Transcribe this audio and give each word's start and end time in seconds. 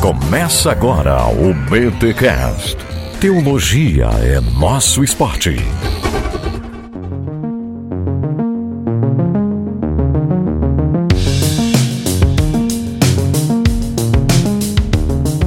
Começa 0.00 0.72
agora 0.72 1.26
o 1.26 1.52
BTCast. 1.52 2.74
Teologia 3.20 4.06
é 4.06 4.40
nosso 4.58 5.04
esporte. 5.04 5.56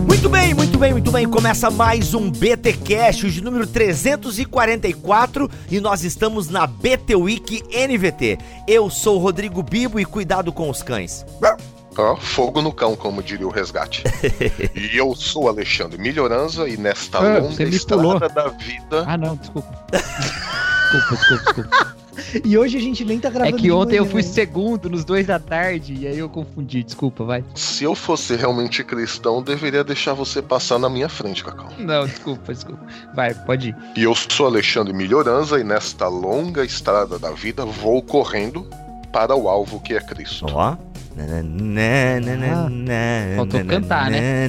Muito 0.07 0.29
bem, 0.29 0.53
muito 0.53 0.77
bem, 0.77 0.91
muito 0.93 1.11
bem. 1.11 1.27
Começa 1.27 1.71
mais 1.71 2.13
um 2.13 2.29
BT 2.29 2.73
Cash, 2.73 3.33
de 3.33 3.43
número 3.43 3.65
344, 3.65 5.49
e 5.71 5.79
nós 5.79 6.03
estamos 6.03 6.47
na 6.47 6.67
BT 6.67 7.15
Week 7.15 7.63
NVT. 7.71 8.37
Eu 8.67 8.91
sou 8.91 9.15
o 9.15 9.19
Rodrigo 9.19 9.63
Bibo 9.63 9.99
e 9.99 10.05
cuidado 10.05 10.53
com 10.53 10.69
os 10.69 10.83
cães. 10.83 11.25
Ó, 11.97 12.15
fogo 12.15 12.61
no 12.61 12.71
cão, 12.71 12.95
como 12.95 13.21
diria 13.23 13.47
o 13.47 13.51
resgate. 13.51 14.03
e 14.75 14.97
eu 14.97 15.13
sou 15.15 15.47
Alexandre 15.47 15.97
Melhoranza 15.99 16.67
e 16.67 16.77
nesta 16.77 17.19
Ah, 17.19 17.39
longa 17.39 17.63
estrada 17.63 18.01
pulou. 18.01 18.19
da 18.19 18.47
vida. 18.49 19.03
Ah, 19.07 19.17
não, 19.17 19.35
desculpa. 19.35 19.69
desculpa, 19.91 21.15
desculpa, 21.15 21.43
desculpa. 21.63 22.03
E 22.45 22.57
hoje 22.57 22.77
a 22.77 22.79
gente 22.81 23.03
nem 23.03 23.19
tá 23.19 23.27
É 23.27 23.31
gravando. 23.31 23.57
que 23.57 23.63
de 23.63 23.71
ontem 23.71 23.97
eu 23.97 24.05
fui 24.05 24.21
segundo 24.23 24.89
nos 24.89 25.03
dois 25.03 25.25
da 25.27 25.39
tarde 25.39 25.93
e 25.99 26.07
aí 26.07 26.17
eu 26.17 26.29
confundi, 26.29 26.83
desculpa, 26.83 27.23
vai. 27.23 27.43
Se 27.55 27.83
eu 27.83 27.95
fosse 27.95 28.35
realmente 28.35 28.83
cristão, 28.83 29.41
deveria 29.41 29.83
deixar 29.83 30.13
você 30.13 30.41
passar 30.41 30.77
na 30.79 30.89
minha 30.89 31.09
frente, 31.09 31.43
Cacau. 31.43 31.69
Não, 31.77 32.05
desculpa, 32.05 32.53
desculpa. 32.53 32.85
Vai, 33.15 33.33
pode 33.33 33.69
ir. 33.69 33.75
E 33.97 34.03
eu 34.03 34.13
sou 34.15 34.45
Alexandre 34.45 34.93
Melhoranza 34.93 35.59
e 35.59 35.63
nesta 35.63 36.07
longa 36.07 36.63
estrada 36.63 37.17
da 37.19 37.31
vida 37.31 37.65
vou 37.65 38.01
correndo 38.01 38.67
para 39.13 39.35
o 39.35 39.47
alvo 39.47 39.79
que 39.79 39.93
é 39.93 40.01
Cristo. 40.01 40.47
Ó. 40.51 40.75
faltou 43.37 43.63
cantar, 43.65 44.11
É, 44.11 44.47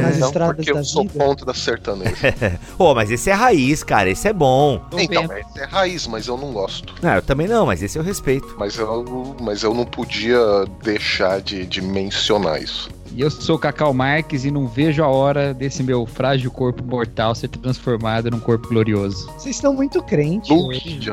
Nas 0.00 0.16
não, 0.18 0.28
estradas 0.28 0.56
porque 0.56 0.70
eu 0.70 0.76
da 0.76 0.84
sou 0.84 1.02
vida. 1.02 1.22
contra 1.22 1.52
sertanejo. 1.52 2.16
Ô, 2.78 2.94
mas 2.94 3.10
esse 3.10 3.28
é 3.28 3.34
raiz, 3.34 3.84
cara, 3.84 4.08
esse 4.08 4.26
é 4.26 4.32
bom. 4.32 4.78
Tô 4.90 4.98
então, 4.98 5.24
essa 5.24 5.60
é 5.60 5.66
raiz, 5.66 6.06
mas 6.06 6.26
eu 6.26 6.38
não 6.38 6.52
gosto. 6.52 6.94
Não, 7.02 7.16
eu 7.16 7.22
também 7.22 7.46
não, 7.46 7.66
mas 7.66 7.82
esse 7.82 7.98
eu 7.98 8.02
respeito. 8.02 8.56
Mas 8.58 8.78
eu, 8.78 9.36
mas 9.42 9.62
eu 9.62 9.74
não 9.74 9.84
podia 9.84 10.38
deixar 10.82 11.42
de, 11.42 11.66
de 11.66 11.82
mencionar 11.82 12.62
isso. 12.62 12.88
E 13.16 13.22
eu 13.22 13.30
sou 13.30 13.56
o 13.56 13.58
Cacau 13.58 13.94
Marques 13.94 14.44
e 14.44 14.50
não 14.50 14.68
vejo 14.68 15.02
a 15.02 15.08
hora 15.08 15.54
desse 15.54 15.82
meu 15.82 16.04
frágil 16.04 16.50
corpo 16.50 16.84
mortal 16.84 17.34
ser 17.34 17.48
transformado 17.48 18.30
num 18.30 18.38
corpo 18.38 18.68
glorioso. 18.68 19.26
Vocês 19.38 19.56
estão 19.56 19.72
muito 19.72 20.02
crentes. 20.02 20.54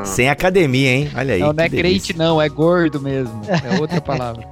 Sem 0.04 0.28
academia, 0.28 0.90
hein? 0.90 1.10
Olha 1.16 1.36
aí. 1.36 1.40
não, 1.40 1.54
não 1.54 1.64
é 1.64 1.70
que 1.70 1.78
crente, 1.78 2.12
delícia. 2.12 2.16
não, 2.18 2.42
é 2.42 2.50
gordo 2.50 3.00
mesmo. 3.00 3.42
É 3.48 3.80
outra 3.80 4.02
palavra. 4.04 4.46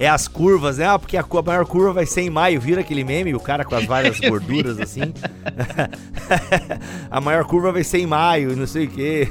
É 0.00 0.08
as 0.08 0.26
curvas, 0.26 0.78
né? 0.78 0.88
Ah, 0.88 0.98
porque 0.98 1.16
a, 1.16 1.24
maior 1.46 1.64
curva 1.64 1.92
vai 1.92 2.06
ser 2.06 2.22
em 2.22 2.30
maio. 2.30 2.60
Vira 2.60 2.80
aquele 2.80 3.04
meme, 3.04 3.32
o 3.32 3.38
cara 3.38 3.64
com 3.64 3.76
as 3.76 3.84
várias 3.84 4.18
gorduras 4.28 4.80
assim. 4.80 5.14
a 7.08 7.20
maior 7.20 7.44
curva 7.44 7.70
vai 7.70 7.84
ser 7.84 7.98
em 7.98 8.06
maio, 8.06 8.56
não 8.56 8.66
sei 8.66 8.86
o 8.86 8.90
quê. 8.90 9.28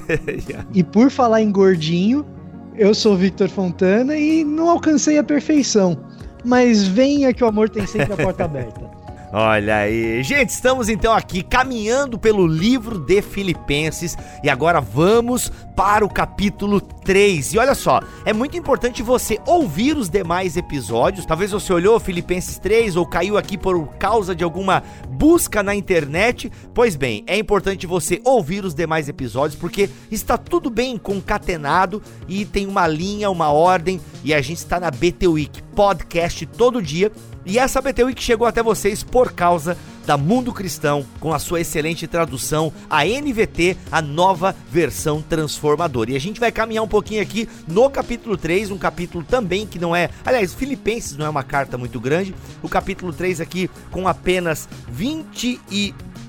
E 0.74 0.82
por 0.82 1.12
falar 1.12 1.42
em 1.42 1.52
gordinho, 1.52 2.26
eu 2.74 2.96
sou 2.96 3.16
o 3.16 3.18
Victor 3.18 3.50
Fontana 3.50 4.16
e 4.16 4.46
não 4.46 4.70
alcancei 4.70 5.18
a 5.18 5.24
perfeição. 5.26 6.08
Mas 6.44 6.88
venha 6.88 7.34
que 7.34 7.44
o 7.44 7.48
amor 7.48 7.70
tem 7.70 7.86
sempre 7.86 8.14
a 8.14 8.18
porta 8.18 8.46
aberta. 8.46 8.99
Olha 9.32 9.78
aí. 9.78 10.24
Gente, 10.24 10.50
estamos 10.50 10.90
então 10.90 11.14
aqui 11.14 11.44
caminhando 11.44 12.18
pelo 12.18 12.48
livro 12.48 12.98
de 12.98 13.22
Filipenses 13.22 14.18
e 14.44 14.50
agora 14.50 14.82
vamos 14.82 15.52
para 15.76 16.04
o 16.04 16.10
capítulo 16.10 16.82
3. 16.82 17.54
E 17.54 17.60
olha 17.60 17.76
só, 17.76 18.02
é 18.26 18.34
muito 18.34 18.58
importante 18.58 19.04
você 19.04 19.40
ouvir 19.46 19.96
os 19.96 20.10
demais 20.10 20.58
episódios. 20.58 21.28
Talvez 21.28 21.52
você 21.52 21.72
olhou 21.72 22.00
Filipenses 22.00 22.58
3 22.58 22.96
ou 22.96 23.06
caiu 23.06 23.38
aqui 23.38 23.56
por 23.56 23.88
causa 24.00 24.36
de 24.36 24.44
alguma 24.44 24.82
busca 25.08 25.62
na 25.62 25.76
internet. 25.76 26.52
Pois 26.74 26.96
bem, 26.96 27.24
é 27.28 27.38
importante 27.38 27.86
você 27.86 28.20
ouvir 28.26 28.66
os 28.66 28.74
demais 28.74 29.08
episódios 29.08 29.60
porque 29.60 29.92
está 30.10 30.40
tudo 30.40 30.72
bem 30.72 30.98
concatenado 30.98 32.02
e 32.28 32.46
tem 32.46 32.66
uma 32.66 32.88
linha, 32.88 33.30
uma 33.30 33.52
ordem 33.52 34.02
e 34.24 34.34
a 34.34 34.42
gente 34.42 34.58
está 34.58 34.80
na 34.80 34.90
BT 34.90 35.28
Week 35.28 35.62
podcast 35.80 36.46
todo 36.46 36.82
dia. 36.82 37.12
E 37.46 37.58
essa 37.58 37.82
BT 37.82 38.04
Week 38.04 38.22
chegou 38.22 38.46
até 38.46 38.62
vocês 38.62 39.04
por 39.04 39.32
causa 39.32 39.78
da 40.06 40.18
Mundo 40.18 40.52
Cristão, 40.52 41.06
com 41.20 41.32
a 41.34 41.38
sua 41.38 41.62
excelente 41.62 42.08
tradução, 42.08 42.74
a 42.90 43.06
NVT, 43.06 43.78
a 43.92 44.02
nova 44.02 44.56
versão 44.72 45.22
transformadora. 45.22 46.12
E 46.12 46.16
a 46.16 46.20
gente 46.20 46.40
vai 46.40 46.52
caminhar 46.52 46.84
um 46.84 46.88
pouquinho 46.88 47.22
aqui 47.22 47.48
no 47.68 47.90
capítulo 47.92 48.36
3, 48.36 48.72
um 48.72 48.78
capítulo 48.78 49.24
também 49.24 49.68
que 49.68 49.78
não 49.78 49.96
é. 49.96 50.10
Aliás, 50.26 50.54
Filipenses 50.54 51.16
não 51.16 51.28
é 51.28 51.30
uma 51.30 51.44
carta 51.44 51.78
muito 51.78 52.00
grande. 52.00 52.34
O 52.64 52.68
capítulo 52.68 53.14
3 53.14 53.40
aqui 53.40 53.70
com 53.92 54.08
apenas 54.08 54.68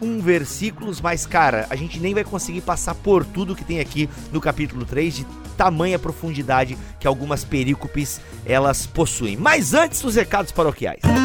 21 0.00 0.20
versículos, 0.20 1.00
mas 1.00 1.26
cara, 1.26 1.66
a 1.70 1.76
gente 1.76 2.00
nem 2.00 2.14
vai 2.14 2.24
conseguir 2.24 2.62
passar 2.62 2.94
por 2.94 3.24
tudo 3.24 3.54
que 3.54 3.64
tem 3.64 3.80
aqui 3.80 4.08
no 4.32 4.40
capítulo 4.40 4.84
3 4.84 5.16
de 5.16 5.26
tamanha 5.56 5.98
profundidade 5.98 6.76
que 6.98 7.06
algumas 7.06 7.44
perícopes 7.44 8.20
elas 8.46 8.86
possuem. 8.86 9.36
Mas 9.36 9.74
antes 9.74 10.00
dos 10.00 10.14
recados 10.14 10.50
paroquiais. 10.50 11.19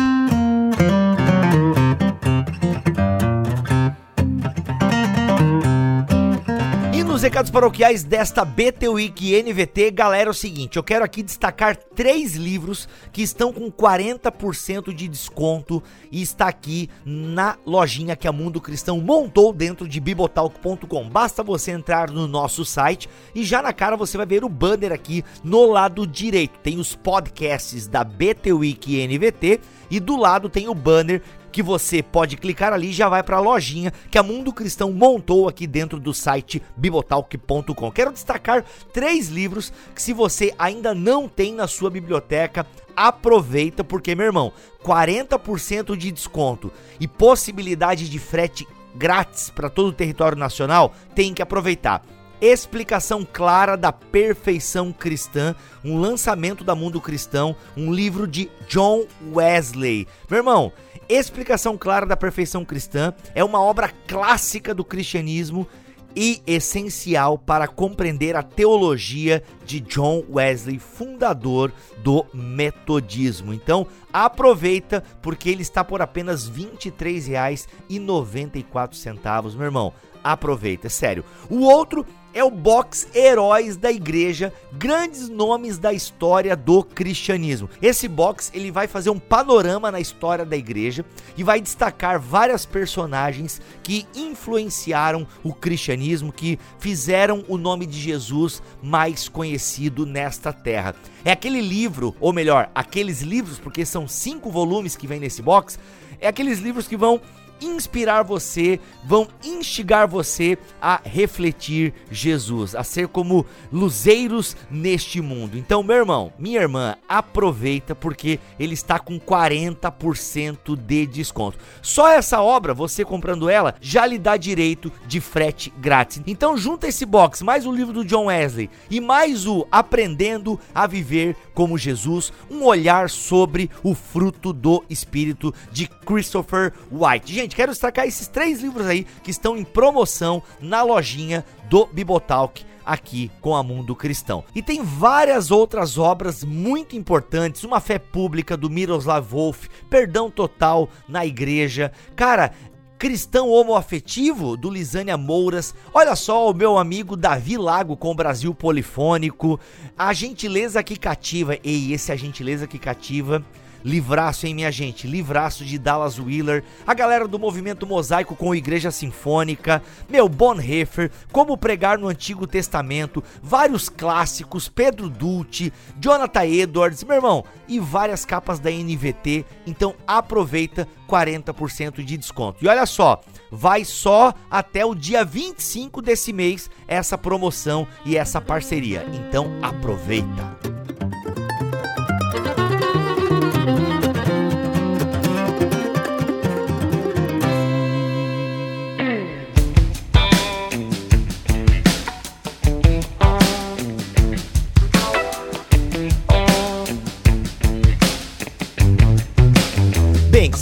Recados 7.26 7.50
paroquiais 7.50 8.04
desta 8.04 8.46
BT 8.46 8.88
Week 8.88 9.42
NVT, 9.42 9.90
galera, 9.90 10.30
é 10.30 10.32
o 10.32 10.34
seguinte, 10.34 10.78
eu 10.78 10.84
quero 10.84 11.04
aqui 11.04 11.24
destacar 11.24 11.76
três 11.76 12.36
livros 12.36 12.88
que 13.12 13.24
estão 13.24 13.52
com 13.52 13.72
40% 13.72 14.94
de 14.94 15.08
desconto 15.08 15.82
e 16.12 16.22
está 16.22 16.48
aqui 16.48 16.88
na 17.04 17.58
lojinha 17.66 18.16
que 18.16 18.28
a 18.28 18.32
Mundo 18.32 18.62
Cristão 18.62 19.02
montou 19.02 19.52
dentro 19.52 19.88
de 19.88 20.00
bibotalk.com. 20.00 21.10
Basta 21.10 21.42
você 21.42 21.72
entrar 21.72 22.12
no 22.12 22.28
nosso 22.28 22.64
site 22.64 23.10
e 23.34 23.44
já 23.44 23.60
na 23.60 23.74
cara 23.74 23.98
você 23.98 24.18
vai 24.18 24.28
ver 24.28 24.44
o 24.44 24.50
banner 24.50 24.92
aqui 24.92 25.26
no 25.44 25.66
lado 25.66 26.06
direito. 26.06 26.60
Tem 26.60 26.78
os 26.78 26.96
podcasts 26.96 27.88
da 27.88 28.04
BT 28.04 28.54
Week 28.54 29.08
NVT 29.08 29.62
e 29.90 30.00
do 30.00 30.16
lado 30.16 30.48
tem 30.48 30.70
o 30.70 30.76
banner 30.76 31.24
que 31.56 31.64
você 31.64 32.04
pode 32.04 32.36
clicar 32.36 32.74
ali 32.74 32.90
e 32.90 32.94
já 32.94 33.08
vai 33.08 33.24
para 33.24 33.38
a 33.38 33.40
lojinha 33.40 33.94
que 34.12 34.18
a 34.18 34.24
Mundo 34.24 34.52
Cristão 34.52 34.92
montou 34.92 35.48
aqui 35.48 35.66
dentro 35.66 35.98
do 36.02 36.14
site 36.14 36.62
bibotalk.com. 36.76 37.92
Quero 37.92 38.12
destacar 38.12 38.66
três 38.92 39.30
livros 39.30 39.72
que 39.96 40.02
se 40.02 40.12
você 40.12 40.54
ainda 40.60 40.94
não 40.94 41.30
tem 41.30 41.54
na 41.54 41.66
sua 41.66 41.90
biblioteca, 41.90 42.68
aproveita 42.94 43.86
porque, 43.86 44.14
meu 44.16 44.26
irmão, 44.26 44.52
40% 44.84 45.96
de 45.96 46.12
desconto 46.12 46.74
e 47.00 47.08
possibilidade 47.08 48.10
de 48.10 48.20
frete 48.20 48.68
grátis 48.94 49.50
para 49.50 49.70
todo 49.70 49.88
o 49.88 49.94
território 49.94 50.38
nacional, 50.38 50.94
tem 51.16 51.34
que 51.34 51.42
aproveitar. 51.42 52.04
Explicação 52.42 53.26
clara 53.26 53.78
da 53.78 53.94
perfeição 53.94 54.92
cristã, 54.92 55.56
um 55.86 55.98
lançamento 56.02 56.66
da 56.66 56.76
Mundo 56.76 57.00
Cristão, 57.00 57.56
um 57.78 57.94
livro 57.94 58.28
de 58.28 58.52
John 58.68 59.06
Wesley. 59.34 60.06
Meu 60.30 60.40
irmão, 60.40 60.74
Explicação 61.08 61.78
Clara 61.78 62.06
da 62.06 62.18
Perfeição 62.18 62.66
Cristã 62.66 63.14
é 63.36 63.44
uma 63.44 63.62
obra 63.62 63.92
clássica 64.08 64.74
do 64.74 64.84
cristianismo 64.84 65.68
e 66.16 66.42
essencial 66.48 67.38
para 67.38 67.68
compreender 67.68 68.36
a 68.36 68.42
teologia 68.42 69.44
de 69.66 69.80
John 69.82 70.24
Wesley, 70.30 70.80
fundador 70.80 71.72
do 71.98 72.26
metodismo. 72.34 73.54
Então, 73.54 73.86
aproveita 74.12 75.04
porque 75.22 75.48
ele 75.50 75.62
está 75.62 75.84
por 75.84 76.02
apenas 76.02 76.48
R$ 76.48 76.72
23,94, 76.80 79.56
meu 79.56 79.66
irmão. 79.66 79.94
Aproveita, 80.24 80.90
sério. 80.90 81.24
O 81.50 81.60
outro 81.60 82.04
é 82.36 82.44
o 82.44 82.52
box 82.52 83.08
Heróis 83.16 83.78
da 83.78 83.90
Igreja, 83.90 84.54
grandes 84.74 85.30
nomes 85.30 85.78
da 85.78 85.94
história 85.94 86.54
do 86.54 86.84
cristianismo. 86.84 87.70
Esse 87.82 88.10
box 88.10 88.52
ele 88.54 88.70
vai 88.70 88.88
fazer 88.88 89.10
um 89.10 89.18
panorama 89.18 89.90
na 89.90 90.02
história 90.02 90.46
da 90.46 90.58
igreja 90.58 91.06
e 91.38 91.44
vai 91.44 91.62
destacar 91.62 92.20
várias 92.20 92.66
personagens 92.66 93.62
que 93.82 94.06
influenciaram 94.14 95.26
o 95.42 95.54
cristianismo, 95.54 96.34
que 96.34 96.60
fizeram 96.78 97.46
o 97.48 97.58
nome 97.58 97.86
de 97.86 97.98
Jesus 97.98 98.62
mais 98.84 99.30
conhecido 99.30 100.06
nesta 100.06 100.52
terra. 100.52 100.94
É 101.24 101.32
aquele 101.32 101.62
livro, 101.62 102.14
ou 102.20 102.34
melhor, 102.34 102.70
aqueles 102.76 103.22
livros, 103.22 103.58
porque 103.58 103.86
são 103.86 104.10
cinco 104.10 104.52
volumes 104.52 104.98
que 104.98 105.08
vem 105.08 105.22
nesse 105.22 105.42
box, 105.42 105.80
é 106.20 106.28
aqueles 106.28 106.60
livros 106.60 106.86
que 106.86 106.98
vão 106.98 107.22
inspirar 107.62 108.24
você, 108.24 108.80
vão 109.04 109.28
instigar 109.44 110.08
você 110.08 110.58
a 110.82 111.00
refletir 111.04 111.94
Jesus, 112.12 112.76
a 112.76 112.84
ser 112.84 113.08
como 113.08 113.46
luzeiros 113.72 114.56
neste 114.70 115.22
mundo. 115.22 115.58
Então, 115.58 115.84
meu 115.84 115.98
irmão, 115.98 116.34
minha 116.38 116.62
irmã, 116.62 116.96
aproveita 117.08 117.96
porque 117.96 118.40
ele 118.60 118.74
está 118.74 119.00
com 119.00 119.20
40% 119.20 120.76
de 120.76 121.06
desconto. 121.06 121.58
Só 121.82 122.08
essa 122.10 122.42
obra, 122.42 122.74
você 122.74 123.06
comprando 123.06 123.50
ela, 123.50 123.76
já 123.80 124.06
lhe 124.06 124.18
dá 124.18 124.38
direito 124.38 124.92
de 125.08 125.20
frete 125.20 125.72
grátis. 125.78 126.22
Então, 126.26 126.58
junta 126.58 126.88
esse 126.88 127.06
box, 127.06 127.44
mais 127.44 127.66
o 127.66 127.72
livro 127.72 127.94
do 127.94 128.06
John 128.06 128.26
Wesley 128.26 128.70
e 128.90 129.00
mais 129.00 129.46
o 129.46 129.68
Aprendendo 129.72 130.60
a 130.74 130.88
Viver 130.88 131.36
como 131.54 131.78
Jesus, 131.78 132.34
um 132.50 132.64
olhar 132.64 133.10
sobre 133.10 133.70
o 133.84 133.94
fruto 133.94 134.52
do 134.52 134.84
Espírito 134.90 135.54
de 135.72 135.88
Christopher 135.88 136.74
White. 136.92 137.34
Gente, 137.34 137.45
quero 137.54 137.72
destacar 137.72 138.08
esses 138.08 138.28
três 138.28 138.62
livros 138.62 138.88
aí 138.88 139.06
que 139.22 139.30
estão 139.30 139.58
em 139.58 139.64
promoção 139.64 140.42
na 140.60 140.82
lojinha 140.82 141.46
do 141.70 141.86
Bibotalk 141.86 142.66
aqui 142.86 143.32
com 143.42 143.56
a 143.56 143.64
Mundo 143.64 143.96
Cristão. 143.96 144.44
E 144.54 144.62
tem 144.62 144.84
várias 144.84 145.50
outras 145.50 145.98
obras 145.98 146.44
muito 146.44 146.96
importantes, 146.96 147.64
Uma 147.64 147.80
Fé 147.80 147.98
Pública 147.98 148.56
do 148.56 148.70
Miroslav 148.70 149.26
Wolf, 149.28 149.68
Perdão 149.90 150.30
Total 150.30 150.88
na 151.08 151.26
Igreja. 151.26 151.92
Cara, 152.16 152.52
Cristão 152.98 153.50
Homoafetivo, 153.50 154.56
do 154.56 154.70
Lisânia 154.70 155.18
Mouras. 155.18 155.76
Olha 155.94 156.16
só 156.16 156.50
o 156.50 156.54
meu 156.54 156.78
amigo 156.78 157.18
Davi 157.18 157.58
Lago 157.58 157.98
com 157.98 158.12
o 158.12 158.16
Brasil 158.16 158.54
Polifônico. 158.54 159.60
A 159.98 160.14
Gentileza 160.14 160.82
que 160.82 160.96
Cativa. 160.96 161.58
Ei, 161.64 161.92
esse 161.92 162.12
é 162.12 162.14
a 162.14 162.18
Gentileza 162.18 162.68
que 162.68 162.80
Cativa 162.80 163.44
Livraço, 163.86 164.48
hein, 164.48 164.56
minha 164.56 164.72
gente? 164.72 165.06
Livraço 165.06 165.64
de 165.64 165.78
Dallas 165.78 166.18
Wheeler, 166.18 166.64
a 166.88 166.94
galera 166.96 167.28
do 167.28 167.38
movimento 167.38 167.86
mosaico 167.86 168.36
com 168.36 168.56
Igreja 168.56 168.90
Sinfônica, 168.90 169.80
meu 170.10 170.28
Bonhoeffer, 170.28 171.12
Como 171.32 171.56
Pregar 171.56 172.00
no 172.00 172.08
Antigo 172.08 172.48
Testamento, 172.48 173.24
vários 173.44 173.88
clássicos, 173.88 174.68
Pedro 174.68 175.08
Dulce, 175.08 175.72
Jonathan 176.00 176.46
Edwards, 176.46 177.04
meu 177.04 177.18
irmão, 177.18 177.46
e 177.68 177.80
várias 177.80 178.26
capas 178.26 178.58
da 178.58 178.72
NVT. 178.72 179.46
Então 179.68 179.94
aproveita 180.08 180.88
40% 181.08 182.04
de 182.04 182.18
desconto. 182.18 182.66
E 182.66 182.68
olha 182.68 182.88
só, 182.88 183.22
vai 183.52 183.86
só 183.86 184.34
até 184.50 184.84
o 184.84 184.96
dia 184.96 185.24
25 185.24 186.02
desse 186.02 186.34
mês 186.34 186.72
essa 186.88 187.20
promoção 187.20 187.88
e 188.04 188.18
essa 188.18 188.42
parceria. 188.42 189.06
Então 189.14 189.60
aproveita. 189.62 190.76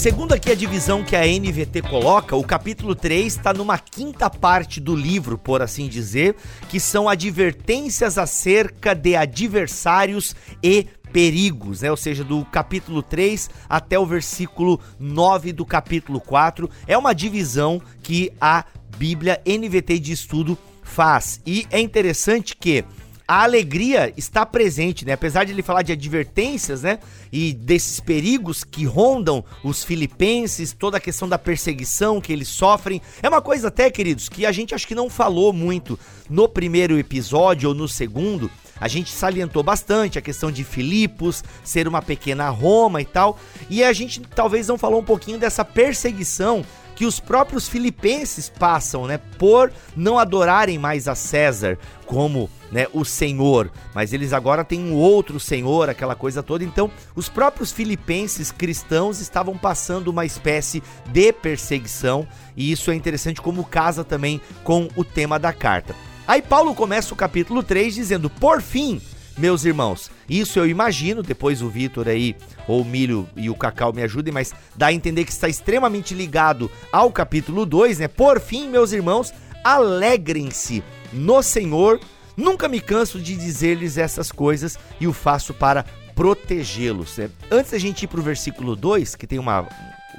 Segundo 0.04 0.34
aqui 0.34 0.52
a 0.52 0.56
divisão 0.56 1.02
que 1.02 1.16
a 1.16 1.22
NVT 1.22 1.84
coloca, 1.84 2.36
o 2.36 2.44
capítulo 2.44 2.94
3 2.94 3.38
está 3.38 3.54
numa 3.54 3.78
quinta 3.78 4.30
parte 4.30 4.82
do 4.82 4.94
livro, 4.94 5.38
por 5.38 5.62
assim 5.62 5.88
dizer, 5.88 6.36
que 6.68 6.78
são 6.78 7.08
advertências 7.08 8.18
acerca 8.18 8.94
de 8.94 9.16
adversários 9.16 10.36
e 10.62 10.88
perigos, 11.14 11.84
né? 11.84 11.90
Ou 11.90 11.96
seja, 11.96 12.22
do 12.22 12.44
capítulo 12.44 13.02
3 13.02 13.50
até 13.70 13.98
o 13.98 14.06
versículo 14.06 14.78
9 15.00 15.54
do 15.54 15.66
capítulo 15.66 16.20
4. 16.20 16.70
É 16.86 16.98
uma 16.98 17.14
divisão 17.14 17.82
que 18.02 18.30
a 18.42 18.66
Bíblia 18.98 19.42
NVT 19.46 20.00
de 20.00 20.12
estudo 20.12 20.58
faz. 20.84 21.40
E 21.46 21.66
é 21.72 21.80
interessante 21.80 22.58
que 22.58 22.84
a 23.28 23.44
alegria 23.44 24.14
está 24.18 24.46
presente, 24.46 25.06
né? 25.06 25.14
Apesar 25.14 25.46
de 25.46 25.52
ele 25.52 25.64
falar 25.64 25.82
de 25.82 25.92
advertências, 25.92 26.84
né? 26.84 27.00
E 27.32 27.54
desses 27.54 28.00
perigos 28.00 28.64
que 28.64 28.86
rondam 28.86 29.44
os 29.64 29.84
filipenses, 29.84 30.74
toda 30.74 30.98
a 30.98 31.00
questão 31.00 31.28
da 31.28 31.38
perseguição 31.38 32.20
que 32.20 32.34
eles 32.34 32.50
sofrem. 32.50 33.02
É 33.22 33.30
uma 33.30 33.42
coisa 33.42 33.70
até, 33.70 33.90
queridos, 33.90 34.28
que 34.28 34.46
a 34.46 34.52
gente 34.52 34.76
acho 34.76 34.88
que 34.88 34.96
não 34.96 35.10
falou 35.10 35.54
muito 35.54 35.98
no 36.30 36.50
primeiro 36.50 36.98
episódio 36.98 37.70
ou 37.70 37.76
no 37.76 37.88
segundo. 37.88 38.52
A 38.80 38.88
gente 38.90 39.12
salientou 39.12 39.64
bastante 39.64 40.20
a 40.20 40.22
questão 40.22 40.52
de 40.52 40.64
Filipos 40.64 41.44
ser 41.64 41.88
uma 41.88 42.02
pequena 42.02 42.50
Roma 42.50 43.02
e 43.02 43.06
tal. 43.06 43.40
E 43.70 43.84
a 43.84 43.94
gente 43.94 44.20
talvez 44.20 44.68
não 44.68 44.78
falou 44.78 45.00
um 45.00 45.06
pouquinho 45.06 45.38
dessa 45.38 45.64
perseguição 45.64 46.66
que 46.96 47.06
os 47.06 47.20
próprios 47.20 47.68
filipenses 47.68 48.50
passam, 48.50 49.08
né, 49.08 49.20
por 49.38 49.72
não 49.96 50.20
adorarem 50.20 50.78
mais 50.78 51.08
a 51.08 51.16
César 51.16 51.78
como, 52.06 52.50
né, 52.74 52.88
o 52.92 53.06
Senhor, 53.06 53.72
mas 53.94 54.12
eles 54.12 54.34
agora 54.34 54.64
têm 54.64 54.82
um 54.82 54.96
outro 54.96 55.40
Senhor, 55.40 55.90
aquela 55.90 56.16
coisa 56.16 56.42
toda. 56.42 56.64
Então, 56.64 56.90
os 57.16 57.30
próprios 57.30 57.72
filipenses 57.72 58.52
cristãos 58.52 59.22
estavam 59.22 59.56
passando 59.56 60.08
uma 60.08 60.26
espécie 60.26 60.82
de 61.12 61.32
perseguição, 61.32 62.28
e 62.58 62.72
isso 62.72 62.90
é 62.90 62.96
interessante 62.96 63.42
como 63.42 63.64
casa 63.64 64.04
também 64.04 64.42
com 64.64 64.90
o 64.96 65.04
tema 65.04 65.38
da 65.38 65.54
carta. 65.54 65.96
Aí 66.28 66.42
Paulo 66.42 66.74
começa 66.74 67.14
o 67.14 67.18
capítulo 67.18 67.62
3 67.62 67.94
dizendo: 67.94 68.30
"Por 68.30 68.62
fim, 68.62 69.00
meus 69.38 69.66
irmãos. 69.66 70.10
Isso 70.30 70.60
eu 70.60 70.68
imagino, 70.68 71.22
depois 71.24 71.62
o 71.62 71.70
Vitor 71.70 72.08
aí, 72.08 72.36
ou 72.68 72.82
o 72.82 72.86
Milho 72.86 73.28
e 73.36 73.50
o 73.50 73.56
Cacau 73.56 73.94
me 73.94 74.02
ajudem, 74.04 74.34
mas 74.34 74.54
dá 74.76 74.88
a 74.88 74.94
entender 74.94 75.26
que 75.26 75.32
está 75.32 75.48
extremamente 75.48 76.14
ligado 76.14 76.72
ao 76.92 77.12
capítulo 77.12 77.66
2, 77.66 78.00
né? 78.00 78.08
Por 78.08 78.40
fim, 78.40 78.70
meus 78.70 78.92
irmãos, 78.92 79.34
alegrem-se 79.64 80.84
no 81.12 81.42
Senhor. 81.42 82.00
Nunca 82.36 82.68
me 82.68 82.80
canso 82.80 83.20
de 83.20 83.36
dizer-lhes 83.36 83.98
essas 83.98 84.32
coisas 84.32 84.78
e 85.00 85.08
o 85.08 85.14
faço 85.14 85.54
para 85.54 85.86
protegê-los. 86.16 87.18
Né? 87.18 87.30
Antes 87.52 87.72
da 87.72 87.78
gente 87.78 88.04
ir 88.04 88.08
para 88.08 88.20
o 88.20 88.24
versículo 88.24 88.76
2, 88.76 89.16
que 89.16 89.28
tem 89.28 89.40
uma, 89.40 89.68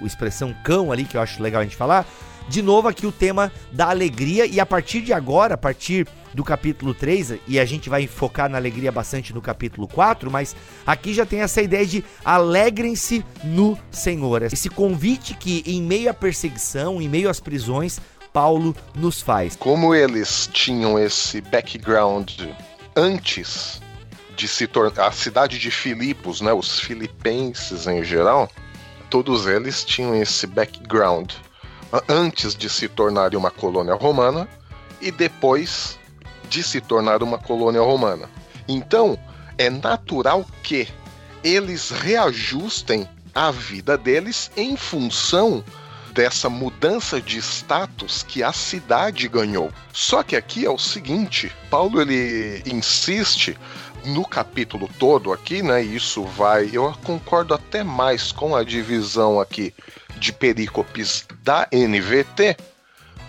expressão 0.03 0.55
cão 0.65 0.91
ali 0.91 1.05
que 1.05 1.17
eu 1.17 1.21
acho 1.21 1.43
legal 1.43 1.61
a 1.61 1.65
gente 1.65 1.77
falar, 1.77 2.07
de 2.49 2.61
novo 2.61 2.89
aqui 2.89 3.07
o 3.07 3.13
tema 3.13 3.51
da 3.73 3.89
alegria 3.89 4.47
e 4.47 4.61
a 4.61 4.67
partir 4.67 5.01
de 5.01 5.13
agora, 5.13 5.55
a 5.55 5.59
partir 5.59 6.07
do 6.35 6.43
capítulo 6.43 6.93
3, 6.93 7.37
e 7.47 7.61
a 7.61 7.65
gente 7.65 7.89
vai 7.89 8.07
focar 8.07 8.51
na 8.51 8.59
alegria 8.59 8.91
bastante 8.91 9.33
no 9.33 9.41
capítulo 9.41 9.87
4, 9.87 10.31
mas 10.31 10.55
aqui 10.85 11.15
já 11.15 11.25
tem 11.25 11.41
essa 11.41 11.63
ideia 11.63 11.87
de 11.87 12.05
alegrem-se 12.25 13.25
no 13.45 13.79
Senhor. 13.91 14.43
Esse 14.43 14.69
convite 14.69 15.35
que 15.35 15.63
em 15.65 15.81
meio 15.81 16.11
à 16.11 16.15
perseguição, 16.15 17.01
em 17.01 17.09
meio 17.09 17.31
às 17.31 17.39
prisões, 17.39 18.01
Paulo 18.35 18.75
nos 18.97 19.23
faz. 19.23 19.55
Como 19.55 19.95
eles 19.95 20.51
tinham 20.53 20.99
esse 20.99 21.41
background 21.41 22.33
antes 22.97 23.81
de 24.35 24.49
se 24.49 24.67
tornar 24.67 25.07
a 25.07 25.13
cidade 25.13 25.57
de 25.57 25.71
Filipos, 25.71 26.41
né, 26.41 26.53
os 26.53 26.81
filipenses 26.81 27.87
em 27.87 28.03
geral, 28.03 28.51
todos 29.09 29.47
eles 29.47 29.85
tinham 29.85 30.17
esse 30.17 30.49
background 30.49 31.31
antes 32.09 32.57
de 32.57 32.69
se 32.69 32.89
tornar 32.89 33.37
uma 33.37 33.53
colônia 33.53 33.95
romana 33.95 34.49
e 35.01 35.13
depois 35.13 35.97
de 36.51 36.65
se 36.65 36.81
tornar 36.81 37.23
uma 37.23 37.39
colônia 37.39 37.83
romana. 37.83 38.29
Então, 38.67 39.17
é 39.57 39.71
natural 39.71 40.45
que 40.61 40.89
eles 41.45 41.91
reajustem 41.91 43.09
a 43.33 43.53
vida 43.53 43.97
deles 43.97 44.51
em 44.57 44.77
função 44.77 45.63
dessa 46.15 46.49
mudança 46.49 47.21
de 47.21 47.39
status 47.39 48.23
que 48.23 48.43
a 48.43 48.53
cidade 48.53 49.27
ganhou. 49.27 49.71
Só 49.93 50.23
que 50.23 50.37
aqui 50.37 50.65
é 50.65 50.71
o 50.71 50.79
seguinte, 50.79 51.53
Paulo 51.69 52.01
ele 52.01 52.63
insiste 52.65 53.59
no 54.07 54.25
capítulo 54.25 54.89
todo 54.99 55.33
aqui, 55.33 55.63
né? 55.63 55.83
Isso 55.83 56.23
vai, 56.23 56.71
eu 56.73 56.95
concordo 57.03 57.53
até 57.53 57.83
mais 57.83 58.31
com 58.31 58.55
a 58.55 58.63
divisão 58.63 59.41
aqui 59.41 59.75
de 60.17 60.33
perícopes 60.33 61.27
da 61.43 61.69
NVT 61.73 62.57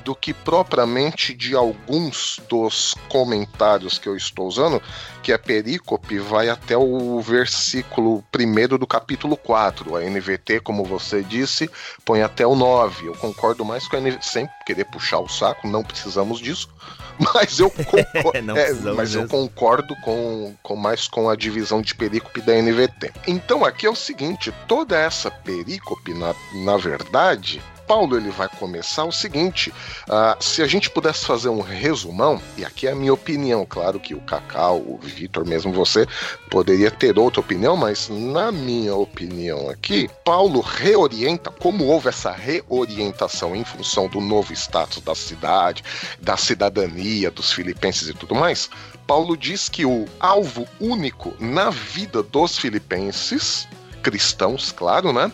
do 0.05 0.15
que 0.15 0.33
propriamente 0.33 1.33
de 1.33 1.55
alguns 1.55 2.39
dos 2.47 2.93
comentários 3.09 3.97
que 3.97 4.07
eu 4.07 4.15
estou 4.15 4.47
usando, 4.47 4.79
que 5.23 5.33
a 5.33 5.39
perícope 5.39 6.19
vai 6.19 6.47
até 6.47 6.77
o 6.77 7.19
versículo 7.19 8.23
1 8.33 8.77
do 8.77 8.85
capítulo 8.85 9.35
4. 9.35 9.95
A 9.95 10.01
NVT, 10.01 10.59
como 10.59 10.83
você 10.83 11.23
disse, 11.23 11.67
põe 12.05 12.21
até 12.21 12.45
o 12.45 12.55
9. 12.55 13.07
Eu 13.07 13.15
concordo 13.15 13.65
mais 13.65 13.87
com 13.87 13.95
a 13.95 13.99
NVT, 13.99 14.19
sem 14.21 14.47
querer 14.63 14.85
puxar 14.85 15.19
o 15.19 15.27
saco, 15.27 15.67
não 15.67 15.83
precisamos 15.83 16.39
disso. 16.39 16.69
Mas 17.33 17.59
eu 17.59 17.71
concordo, 17.71 18.59
é, 18.59 18.73
mas 18.93 19.15
eu 19.15 19.25
concordo 19.25 19.95
com, 20.01 20.53
com 20.61 20.75
mais 20.75 21.07
com 21.07 21.29
a 21.29 21.35
divisão 21.35 21.81
de 21.81 21.95
perícope 21.95 22.41
da 22.41 22.53
NVT. 22.53 23.13
Então 23.25 23.63
aqui 23.63 23.85
é 23.85 23.89
o 23.89 23.95
seguinte: 23.95 24.53
toda 24.67 24.99
essa 24.99 25.31
perícope, 25.31 26.13
na, 26.13 26.35
na 26.65 26.75
verdade, 26.75 27.61
Paulo 27.87 28.17
ele 28.17 28.29
vai 28.29 28.49
começar 28.49 29.03
o 29.03 29.11
seguinte: 29.11 29.71
uh, 30.09 30.43
se 30.43 30.61
a 30.61 30.67
gente 30.67 30.89
pudesse 30.89 31.25
fazer 31.25 31.49
um 31.49 31.61
resumão, 31.61 32.41
e 32.57 32.65
aqui 32.65 32.87
é 32.87 32.91
a 32.91 32.95
minha 32.95 33.13
opinião, 33.13 33.65
claro 33.65 33.99
que 33.99 34.13
o 34.13 34.21
Cacau, 34.21 34.77
o 34.77 34.99
Vitor, 35.01 35.45
mesmo 35.45 35.71
você, 35.71 36.07
poderia 36.49 36.91
ter 36.91 37.17
outra 37.17 37.39
opinião, 37.39 37.75
mas 37.75 38.09
na 38.09 38.51
minha 38.51 38.95
opinião 38.95 39.69
aqui, 39.69 40.09
Paulo 40.23 40.61
reorienta, 40.61 41.51
como 41.51 41.85
houve 41.85 42.09
essa 42.09 42.31
reorientação 42.31 43.55
em 43.55 43.63
função 43.63 44.07
do 44.07 44.19
novo 44.19 44.53
status 44.53 45.01
da 45.01 45.15
cidade, 45.15 45.83
da 46.19 46.37
cidadania 46.37 47.29
dos 47.31 47.51
filipenses 47.51 48.09
e 48.09 48.13
tudo 48.13 48.35
mais. 48.35 48.69
Paulo 49.05 49.37
diz 49.37 49.69
que 49.69 49.85
o 49.85 50.05
alvo 50.19 50.67
único 50.79 51.33
na 51.39 51.69
vida 51.69 52.23
dos 52.23 52.57
filipenses, 52.57 53.67
cristãos, 54.01 54.71
claro, 54.71 55.13
né? 55.13 55.31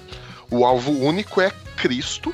O 0.49 0.65
alvo 0.65 0.91
único 0.91 1.39
é 1.39 1.49
Cristo, 1.81 2.33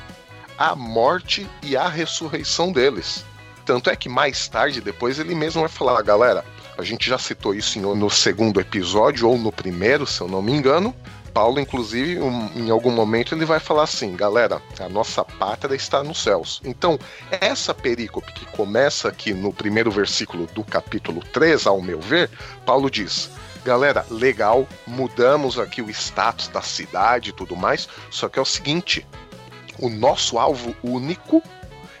a 0.58 0.76
morte 0.76 1.48
e 1.62 1.74
a 1.74 1.88
ressurreição 1.88 2.70
deles. 2.70 3.24
Tanto 3.64 3.88
é 3.88 3.96
que 3.96 4.06
mais 4.06 4.46
tarde, 4.46 4.82
depois, 4.82 5.18
ele 5.18 5.34
mesmo 5.34 5.62
vai 5.62 5.70
falar, 5.70 6.02
galera, 6.02 6.44
a 6.76 6.82
gente 6.82 7.08
já 7.08 7.16
citou 7.16 7.54
isso 7.54 7.80
no 7.80 8.10
segundo 8.10 8.60
episódio, 8.60 9.26
ou 9.26 9.38
no 9.38 9.50
primeiro, 9.50 10.06
se 10.06 10.20
eu 10.20 10.28
não 10.28 10.42
me 10.42 10.52
engano. 10.52 10.94
Paulo, 11.32 11.58
inclusive, 11.58 12.18
em 12.54 12.68
algum 12.68 12.90
momento, 12.90 13.34
ele 13.34 13.46
vai 13.46 13.58
falar 13.58 13.84
assim: 13.84 14.14
galera, 14.14 14.60
a 14.80 14.88
nossa 14.88 15.24
pátria 15.24 15.74
está 15.74 16.02
nos 16.04 16.22
céus. 16.22 16.60
Então, 16.62 16.98
essa 17.30 17.72
perícope 17.72 18.32
que 18.32 18.44
começa 18.46 19.08
aqui 19.08 19.32
no 19.32 19.52
primeiro 19.52 19.90
versículo 19.90 20.46
do 20.46 20.62
capítulo 20.62 21.22
3, 21.32 21.66
ao 21.66 21.80
meu 21.80 22.00
ver, 22.00 22.28
Paulo 22.66 22.90
diz: 22.90 23.30
galera, 23.64 24.04
legal, 24.10 24.66
mudamos 24.86 25.58
aqui 25.58 25.80
o 25.80 25.90
status 25.90 26.48
da 26.48 26.60
cidade 26.62 27.30
e 27.30 27.32
tudo 27.32 27.56
mais, 27.56 27.88
só 28.10 28.28
que 28.28 28.38
é 28.38 28.42
o 28.42 28.44
seguinte: 28.44 29.06
o 29.78 29.88
nosso 29.88 30.38
alvo 30.38 30.74
único 30.82 31.42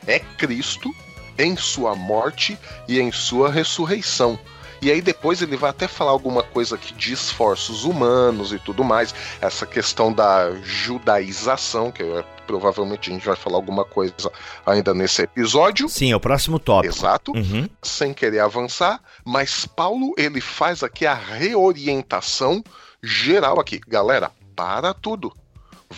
é 0.06 0.18
Cristo 0.18 0.94
em 1.38 1.56
sua 1.56 1.94
morte 1.94 2.58
e 2.88 3.00
em 3.00 3.12
sua 3.12 3.50
ressurreição. 3.50 4.38
E 4.80 4.90
aí 4.90 5.02
depois 5.02 5.42
ele 5.42 5.56
vai 5.56 5.70
até 5.70 5.88
falar 5.88 6.12
alguma 6.12 6.42
coisa 6.42 6.76
aqui 6.76 6.94
de 6.94 7.12
esforços 7.12 7.84
humanos 7.84 8.52
e 8.52 8.58
tudo 8.58 8.84
mais, 8.84 9.14
essa 9.40 9.66
questão 9.66 10.12
da 10.12 10.52
judaização, 10.62 11.90
que 11.90 12.02
é, 12.02 12.24
provavelmente 12.46 13.10
a 13.10 13.12
gente 13.12 13.26
vai 13.26 13.34
falar 13.34 13.56
alguma 13.56 13.84
coisa 13.84 14.30
ainda 14.64 14.94
nesse 14.94 15.22
episódio. 15.22 15.88
Sim, 15.88 16.12
é 16.12 16.16
o 16.16 16.20
próximo 16.20 16.58
tópico. 16.60 16.94
Exato. 16.94 17.32
Uhum. 17.32 17.68
Sem 17.82 18.14
querer 18.14 18.40
avançar, 18.40 19.00
mas 19.24 19.66
Paulo 19.66 20.14
ele 20.16 20.40
faz 20.40 20.82
aqui 20.82 21.06
a 21.06 21.14
reorientação 21.14 22.62
geral 23.02 23.58
aqui. 23.58 23.80
Galera, 23.86 24.30
para 24.54 24.94
tudo. 24.94 25.32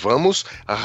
Vamos 0.00 0.45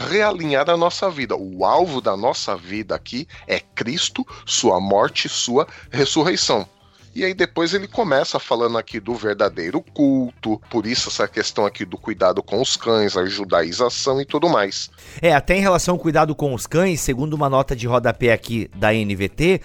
realinhar 0.10 0.70
a 0.70 0.76
nossa 0.76 1.10
vida. 1.10 1.36
O 1.36 1.64
alvo 1.64 2.02
da 2.02 2.18
nossa 2.18 2.56
vida 2.56 2.96
aqui 2.96 3.28
é 3.48 3.60
Cristo, 3.60 4.26
sua 4.46 4.80
morte, 4.80 5.30
sua 5.30 5.68
ressurreição. 5.90 6.68
E 7.16 7.24
aí 7.24 7.34
depois 7.34 7.74
ele 7.74 7.88
começa 7.88 8.38
falando 8.40 8.78
aqui 8.78 9.00
do 9.00 9.16
verdadeiro 9.16 9.82
culto, 9.82 10.62
por 10.70 10.86
isso 10.86 11.08
essa 11.08 11.26
questão 11.30 11.66
aqui 11.66 11.86
do 11.86 11.98
cuidado 11.98 12.44
com 12.44 12.62
os 12.62 12.76
cães, 12.76 13.16
a 13.16 13.26
judaização 13.26 14.20
e 14.20 14.26
tudo 14.26 14.50
mais. 14.50 14.92
É, 15.22 15.34
até 15.34 15.56
em 15.56 15.62
relação 15.62 15.96
ao 15.96 16.00
cuidado 16.00 16.36
com 16.36 16.54
os 16.54 16.68
cães, 16.68 17.00
segundo 17.00 17.34
uma 17.34 17.50
nota 17.50 17.74
de 17.74 17.88
rodapé 17.88 18.34
aqui 18.34 18.70
da 18.76 18.92
NVT, 18.92 19.62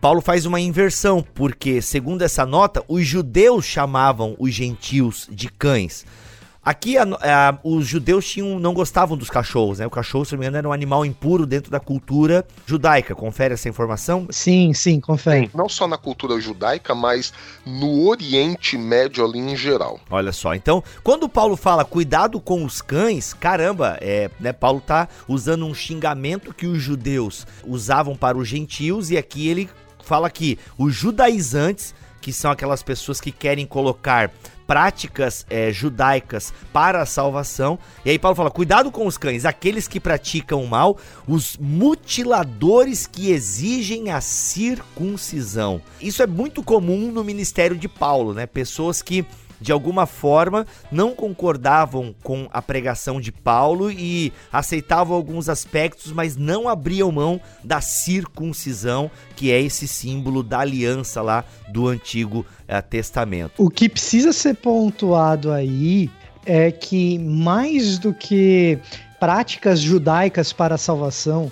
Paulo 0.00 0.20
faz 0.20 0.44
uma 0.44 0.58
inversão, 0.58 1.24
porque, 1.34 1.80
segundo 1.80 2.22
essa 2.22 2.44
nota, 2.44 2.84
os 2.88 3.06
judeus 3.06 3.64
chamavam 3.64 4.34
os 4.36 4.52
gentios 4.52 5.28
de 5.30 5.48
cães. 5.48 6.04
Aqui 6.68 6.98
a, 6.98 7.04
a, 7.04 7.58
os 7.64 7.86
judeus 7.86 8.28
tinham, 8.28 8.60
não 8.60 8.74
gostavam 8.74 9.16
dos 9.16 9.30
cachorros, 9.30 9.78
né? 9.78 9.86
O 9.86 9.90
cachorro, 9.90 10.26
se 10.26 10.32
não 10.32 10.40
me 10.40 10.44
engano, 10.44 10.58
era 10.58 10.68
um 10.68 10.72
animal 10.72 11.02
impuro 11.02 11.46
dentro 11.46 11.70
da 11.70 11.80
cultura 11.80 12.46
judaica. 12.66 13.14
Confere 13.14 13.54
essa 13.54 13.70
informação? 13.70 14.26
Sim, 14.28 14.74
sim, 14.74 15.00
confere. 15.00 15.50
Não 15.54 15.66
só 15.66 15.88
na 15.88 15.96
cultura 15.96 16.38
judaica, 16.38 16.94
mas 16.94 17.32
no 17.64 18.06
Oriente 18.06 18.76
Médio 18.76 19.24
ali 19.24 19.38
em 19.38 19.56
geral. 19.56 19.98
Olha 20.10 20.30
só, 20.30 20.54
então, 20.54 20.84
quando 21.02 21.26
Paulo 21.26 21.56
fala 21.56 21.86
cuidado 21.86 22.38
com 22.38 22.62
os 22.62 22.82
cães, 22.82 23.32
caramba, 23.32 23.96
é, 24.02 24.30
né, 24.38 24.52
Paulo 24.52 24.82
tá 24.82 25.08
usando 25.26 25.64
um 25.64 25.72
xingamento 25.72 26.52
que 26.52 26.66
os 26.66 26.82
judeus 26.82 27.46
usavam 27.66 28.14
para 28.14 28.36
os 28.36 28.46
gentios 28.46 29.10
e 29.10 29.16
aqui 29.16 29.48
ele 29.48 29.70
fala 30.04 30.28
que 30.28 30.58
os 30.76 30.94
judaizantes 30.94 31.94
que 32.20 32.32
são 32.32 32.50
aquelas 32.50 32.82
pessoas 32.82 33.22
que 33.22 33.32
querem 33.32 33.64
colocar 33.64 34.30
práticas 34.68 35.46
é, 35.48 35.72
judaicas 35.72 36.52
para 36.74 37.00
a 37.00 37.06
salvação. 37.06 37.78
E 38.04 38.10
aí 38.10 38.18
Paulo 38.18 38.36
fala: 38.36 38.50
cuidado 38.50 38.92
com 38.92 39.06
os 39.06 39.16
cães, 39.16 39.46
aqueles 39.46 39.88
que 39.88 39.98
praticam 39.98 40.64
mal, 40.66 40.98
os 41.26 41.56
mutiladores 41.56 43.06
que 43.06 43.32
exigem 43.32 44.10
a 44.10 44.20
circuncisão. 44.20 45.80
Isso 46.00 46.22
é 46.22 46.26
muito 46.26 46.62
comum 46.62 47.10
no 47.10 47.24
ministério 47.24 47.76
de 47.76 47.88
Paulo, 47.88 48.34
né? 48.34 48.44
Pessoas 48.46 49.00
que 49.00 49.24
de 49.60 49.72
alguma 49.72 50.06
forma 50.06 50.66
não 50.90 51.14
concordavam 51.14 52.14
com 52.22 52.48
a 52.52 52.62
pregação 52.62 53.20
de 53.20 53.32
Paulo 53.32 53.90
e 53.90 54.32
aceitavam 54.52 55.16
alguns 55.16 55.48
aspectos, 55.48 56.12
mas 56.12 56.36
não 56.36 56.68
abriam 56.68 57.10
mão 57.10 57.40
da 57.62 57.80
circuncisão, 57.80 59.10
que 59.36 59.50
é 59.50 59.60
esse 59.60 59.88
símbolo 59.88 60.42
da 60.42 60.60
aliança 60.60 61.22
lá 61.22 61.44
do 61.68 61.88
Antigo 61.88 62.44
é, 62.66 62.80
Testamento. 62.80 63.52
O 63.58 63.70
que 63.70 63.88
precisa 63.88 64.32
ser 64.32 64.54
pontuado 64.54 65.52
aí 65.52 66.10
é 66.46 66.70
que 66.70 67.18
mais 67.18 67.98
do 67.98 68.14
que 68.14 68.78
práticas 69.20 69.80
judaicas 69.80 70.52
para 70.52 70.76
a 70.76 70.78
salvação, 70.78 71.50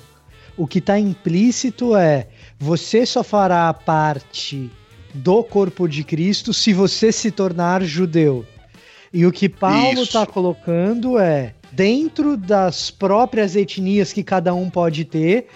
o 0.57 0.67
que 0.67 0.79
está 0.79 0.99
implícito 0.99 1.95
é 1.97 2.29
você 2.59 3.05
só 3.05 3.23
fará 3.23 3.73
parte 3.75 4.71
do 5.17 5.43
corpo 5.43 5.89
de 5.89 6.05
Cristo 6.05 6.53
se 6.53 6.73
você 6.73 7.11
se 7.11 7.31
tornar 7.31 7.83
judeu. 7.83 8.45
E 9.13 9.25
o 9.25 9.33
que 9.33 9.49
Paulo 9.49 10.03
está 10.03 10.27
colocando 10.27 11.19
é, 11.19 11.55
dentro 11.73 12.37
das 12.37 12.91
próprias 12.91 13.57
etnias 13.57 14.13
que 14.13 14.23
cada 14.23 14.55
um 14.55 14.69
pode 14.69 15.05
ter, 15.05 15.47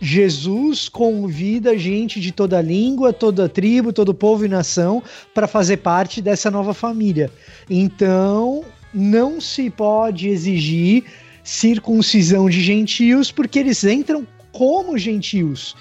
Jesus 0.00 0.88
convida 0.88 1.76
gente 1.76 2.20
de 2.20 2.32
toda 2.32 2.62
língua, 2.62 3.12
toda 3.12 3.48
tribo, 3.48 3.92
todo 3.92 4.14
povo 4.14 4.44
e 4.44 4.48
nação 4.48 5.02
para 5.34 5.46
fazer 5.46 5.78
parte 5.78 6.22
dessa 6.22 6.50
nova 6.50 6.72
família. 6.72 7.30
Então, 7.68 8.64
não 8.94 9.40
se 9.40 9.68
pode 9.68 10.28
exigir 10.28 11.04
circuncisão 11.42 12.48
de 12.48 12.60
gentios 12.60 13.32
porque 13.32 13.58
eles 13.58 13.82
entram 13.84 14.26
como 14.52 14.96
gentios. 14.96 15.74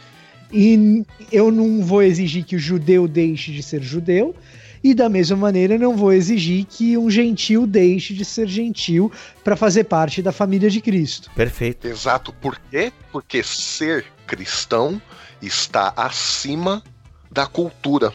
E 0.52 1.04
eu 1.32 1.52
não 1.52 1.82
vou 1.84 2.02
exigir 2.02 2.44
que 2.44 2.56
o 2.56 2.60
judeu 2.60 3.08
deixe 3.08 3.52
de 3.52 3.62
ser 3.62 3.82
judeu, 3.82 4.36
e 4.84 4.94
da 4.94 5.10
mesma 5.10 5.36
maneira 5.36 5.78
não 5.78 5.96
vou 5.98 6.14
exigir 6.14 6.66
que 6.66 6.98
um 6.98 7.10
gentil 7.10 7.68
deixe 7.68 8.14
de 8.14 8.24
ser 8.24 8.48
gentil 8.48 9.12
para 9.44 9.56
fazer 9.56 9.86
parte 9.86 10.22
da 10.22 10.32
família 10.32 10.70
de 10.70 10.80
Cristo. 10.80 11.30
Perfeito. 11.36 11.88
Exato. 11.88 12.32
Por 12.34 12.60
quê? 12.70 12.92
Porque 13.12 13.44
ser 13.44 14.06
cristão 14.26 15.02
está 15.42 15.94
acima 15.96 16.84
da 17.32 17.46
cultura. 17.46 18.14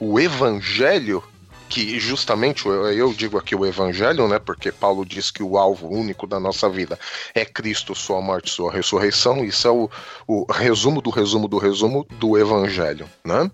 O 0.00 0.20
evangelho 0.20 1.22
que 1.68 2.00
justamente 2.00 2.66
eu 2.66 3.12
digo 3.12 3.38
aqui 3.38 3.54
o 3.54 3.66
evangelho, 3.66 4.26
né? 4.26 4.38
Porque 4.38 4.72
Paulo 4.72 5.04
diz 5.04 5.30
que 5.30 5.42
o 5.42 5.58
alvo 5.58 5.88
único 5.88 6.26
da 6.26 6.40
nossa 6.40 6.68
vida 6.68 6.98
é 7.34 7.44
Cristo, 7.44 7.94
sua 7.94 8.20
morte, 8.20 8.50
sua 8.50 8.72
ressurreição. 8.72 9.44
Isso 9.44 9.68
é 9.68 9.70
o, 9.70 9.90
o 10.26 10.50
resumo 10.50 11.02
do 11.02 11.10
resumo 11.10 11.46
do 11.46 11.58
resumo 11.58 12.06
do 12.18 12.38
evangelho, 12.38 13.08
né? 13.24 13.50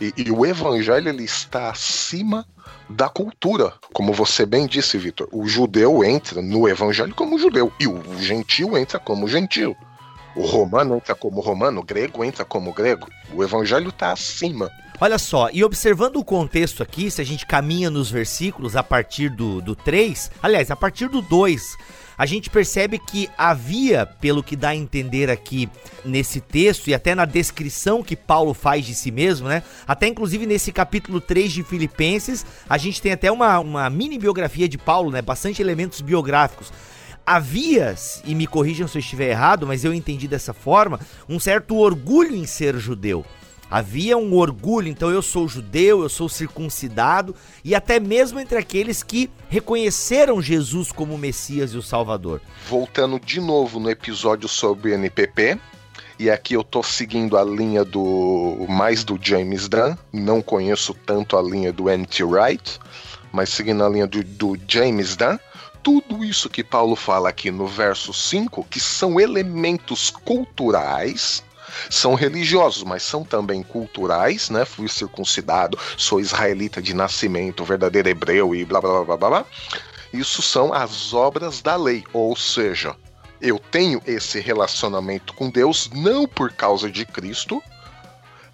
E, 0.00 0.12
e 0.16 0.30
o 0.30 0.44
evangelho 0.44 1.08
ele 1.08 1.24
está 1.24 1.70
acima 1.70 2.46
da 2.88 3.08
cultura. 3.08 3.72
Como 3.92 4.12
você 4.12 4.44
bem 4.44 4.66
disse, 4.66 4.98
Vitor, 4.98 5.28
o 5.32 5.46
judeu 5.46 6.04
entra 6.04 6.42
no 6.42 6.68
evangelho 6.68 7.14
como 7.14 7.38
judeu 7.38 7.72
e 7.78 7.86
o 7.86 8.02
gentil 8.20 8.76
entra 8.76 8.98
como 8.98 9.28
gentil. 9.28 9.76
O 10.34 10.42
romano 10.42 10.96
entra 10.96 11.14
como 11.14 11.40
romano, 11.40 11.80
o 11.80 11.84
grego 11.84 12.24
entra 12.24 12.44
como 12.44 12.72
grego. 12.72 13.08
O 13.32 13.42
evangelho 13.42 13.88
está 13.88 14.12
acima 14.12 14.70
Olha 15.00 15.18
só, 15.18 15.50
e 15.52 15.64
observando 15.64 16.16
o 16.16 16.24
contexto 16.24 16.80
aqui, 16.80 17.10
se 17.10 17.20
a 17.20 17.24
gente 17.24 17.44
caminha 17.44 17.90
nos 17.90 18.10
versículos 18.10 18.76
a 18.76 18.82
partir 18.82 19.28
do, 19.28 19.60
do 19.60 19.74
3, 19.74 20.30
aliás, 20.40 20.70
a 20.70 20.76
partir 20.76 21.08
do 21.08 21.20
2, 21.20 21.76
a 22.16 22.24
gente 22.24 22.48
percebe 22.48 23.00
que 23.00 23.28
havia, 23.36 24.06
pelo 24.06 24.40
que 24.40 24.54
dá 24.54 24.68
a 24.68 24.76
entender 24.76 25.28
aqui 25.28 25.68
nesse 26.04 26.40
texto 26.40 26.86
e 26.88 26.94
até 26.94 27.12
na 27.12 27.24
descrição 27.24 28.04
que 28.04 28.14
Paulo 28.14 28.54
faz 28.54 28.86
de 28.86 28.94
si 28.94 29.10
mesmo, 29.10 29.48
né? 29.48 29.64
Até 29.86 30.06
inclusive 30.06 30.46
nesse 30.46 30.70
capítulo 30.70 31.20
3 31.20 31.52
de 31.52 31.64
Filipenses, 31.64 32.46
a 32.68 32.78
gente 32.78 33.02
tem 33.02 33.10
até 33.10 33.32
uma, 33.32 33.58
uma 33.58 33.90
mini 33.90 34.16
biografia 34.16 34.68
de 34.68 34.78
Paulo, 34.78 35.10
né? 35.10 35.20
Bastante 35.20 35.60
elementos 35.60 36.00
biográficos 36.00 36.72
havia, 37.26 37.94
e 38.24 38.34
me 38.34 38.46
corrijam 38.46 38.86
se 38.86 38.98
eu 38.98 39.00
estiver 39.00 39.30
errado, 39.30 39.66
mas 39.66 39.84
eu 39.84 39.94
entendi 39.94 40.28
dessa 40.28 40.52
forma, 40.52 41.00
um 41.28 41.38
certo 41.38 41.76
orgulho 41.76 42.34
em 42.34 42.46
ser 42.46 42.76
judeu. 42.76 43.24
Havia 43.70 44.16
um 44.16 44.34
orgulho, 44.34 44.88
então 44.88 45.10
eu 45.10 45.22
sou 45.22 45.48
judeu, 45.48 46.02
eu 46.02 46.08
sou 46.08 46.28
circuncidado, 46.28 47.34
e 47.64 47.74
até 47.74 47.98
mesmo 47.98 48.38
entre 48.38 48.58
aqueles 48.58 49.02
que 49.02 49.30
reconheceram 49.48 50.40
Jesus 50.40 50.92
como 50.92 51.18
Messias 51.18 51.72
e 51.72 51.76
o 51.76 51.82
Salvador. 51.82 52.40
Voltando 52.68 53.18
de 53.18 53.40
novo 53.40 53.80
no 53.80 53.90
episódio 53.90 54.48
sobre 54.48 54.92
NPP, 54.92 55.58
e 56.18 56.30
aqui 56.30 56.54
eu 56.54 56.62
tô 56.62 56.82
seguindo 56.82 57.36
a 57.36 57.42
linha 57.42 57.84
do 57.84 58.64
mais 58.68 59.02
do 59.02 59.18
James 59.20 59.68
Dunn, 59.68 59.96
não 60.12 60.40
conheço 60.40 60.94
tanto 60.94 61.36
a 61.36 61.42
linha 61.42 61.72
do 61.72 61.90
N.T. 61.90 62.22
Wright, 62.22 62.78
mas 63.32 63.48
seguindo 63.48 63.82
a 63.82 63.88
linha 63.88 64.06
do, 64.06 64.22
do 64.22 64.56
James 64.68 65.16
Dunn, 65.16 65.36
tudo 65.84 66.24
isso 66.24 66.48
que 66.48 66.64
Paulo 66.64 66.96
fala 66.96 67.28
aqui 67.28 67.50
no 67.50 67.66
verso 67.66 68.12
5, 68.12 68.64
que 68.70 68.80
são 68.80 69.20
elementos 69.20 70.08
culturais, 70.08 71.44
são 71.90 72.14
religiosos, 72.14 72.82
mas 72.82 73.02
são 73.02 73.22
também 73.22 73.62
culturais, 73.62 74.48
né? 74.48 74.64
Fui 74.64 74.88
circuncidado, 74.88 75.78
sou 75.98 76.18
israelita 76.18 76.80
de 76.80 76.94
nascimento, 76.94 77.64
verdadeiro 77.64 78.08
hebreu 78.08 78.54
e 78.54 78.64
blá 78.64 78.80
blá 78.80 79.04
blá 79.04 79.16
blá 79.16 79.28
blá. 79.28 79.44
Isso 80.10 80.40
são 80.40 80.72
as 80.72 81.12
obras 81.12 81.60
da 81.60 81.76
lei, 81.76 82.02
ou 82.14 82.34
seja, 82.34 82.96
eu 83.38 83.58
tenho 83.58 84.00
esse 84.06 84.40
relacionamento 84.40 85.34
com 85.34 85.50
Deus 85.50 85.90
não 85.92 86.26
por 86.26 86.50
causa 86.52 86.90
de 86.90 87.04
Cristo, 87.04 87.62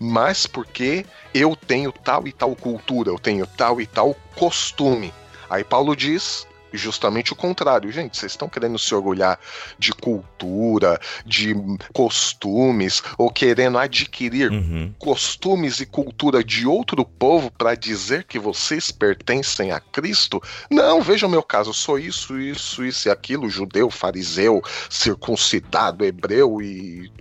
mas 0.01 0.47
porque 0.47 1.07
eu 1.33 1.55
tenho 1.55 1.93
tal 1.93 2.27
e 2.27 2.33
tal 2.33 2.57
cultura, 2.57 3.11
eu 3.11 3.19
tenho 3.21 3.47
tal 3.47 3.81
e 3.81 3.87
tal 3.87 4.17
costume. 4.35 5.15
Aí 5.49 5.63
Paulo 5.63 5.95
diz 5.95 6.47
justamente 6.73 7.33
o 7.33 7.37
contrário. 7.37 7.91
Gente, 7.91 8.17
vocês 8.17 8.33
estão 8.33 8.49
querendo 8.49 8.79
se 8.79 8.95
orgulhar 8.95 9.39
de 9.79 9.93
cultura, 9.93 11.01
de 11.25 11.55
costumes, 11.93 13.03
ou 13.19 13.31
querendo 13.31 13.79
adquirir 13.79 14.51
Uhum. 14.51 14.95
costumes 14.99 15.81
e 15.81 15.87
cultura 15.87 16.43
de 16.43 16.67
outro 16.67 17.05
povo 17.05 17.51
para 17.51 17.75
dizer 17.75 18.25
que 18.25 18.39
vocês 18.39 18.91
pertencem 18.91 19.73
a 19.73 19.81
Cristo? 19.81 20.43
Não, 20.71 21.01
veja 21.03 21.27
o 21.27 21.31
meu 21.31 21.43
caso, 21.43 21.71
eu 21.71 21.75
sou 21.75 21.99
isso, 21.99 22.39
isso, 22.39 22.85
isso 22.85 23.09
e 23.09 23.11
aquilo, 23.11 23.49
judeu, 23.49 23.91
fariseu, 23.91 24.63
circuncidado, 24.89 26.05
hebreu 26.05 26.61
e 26.63 27.13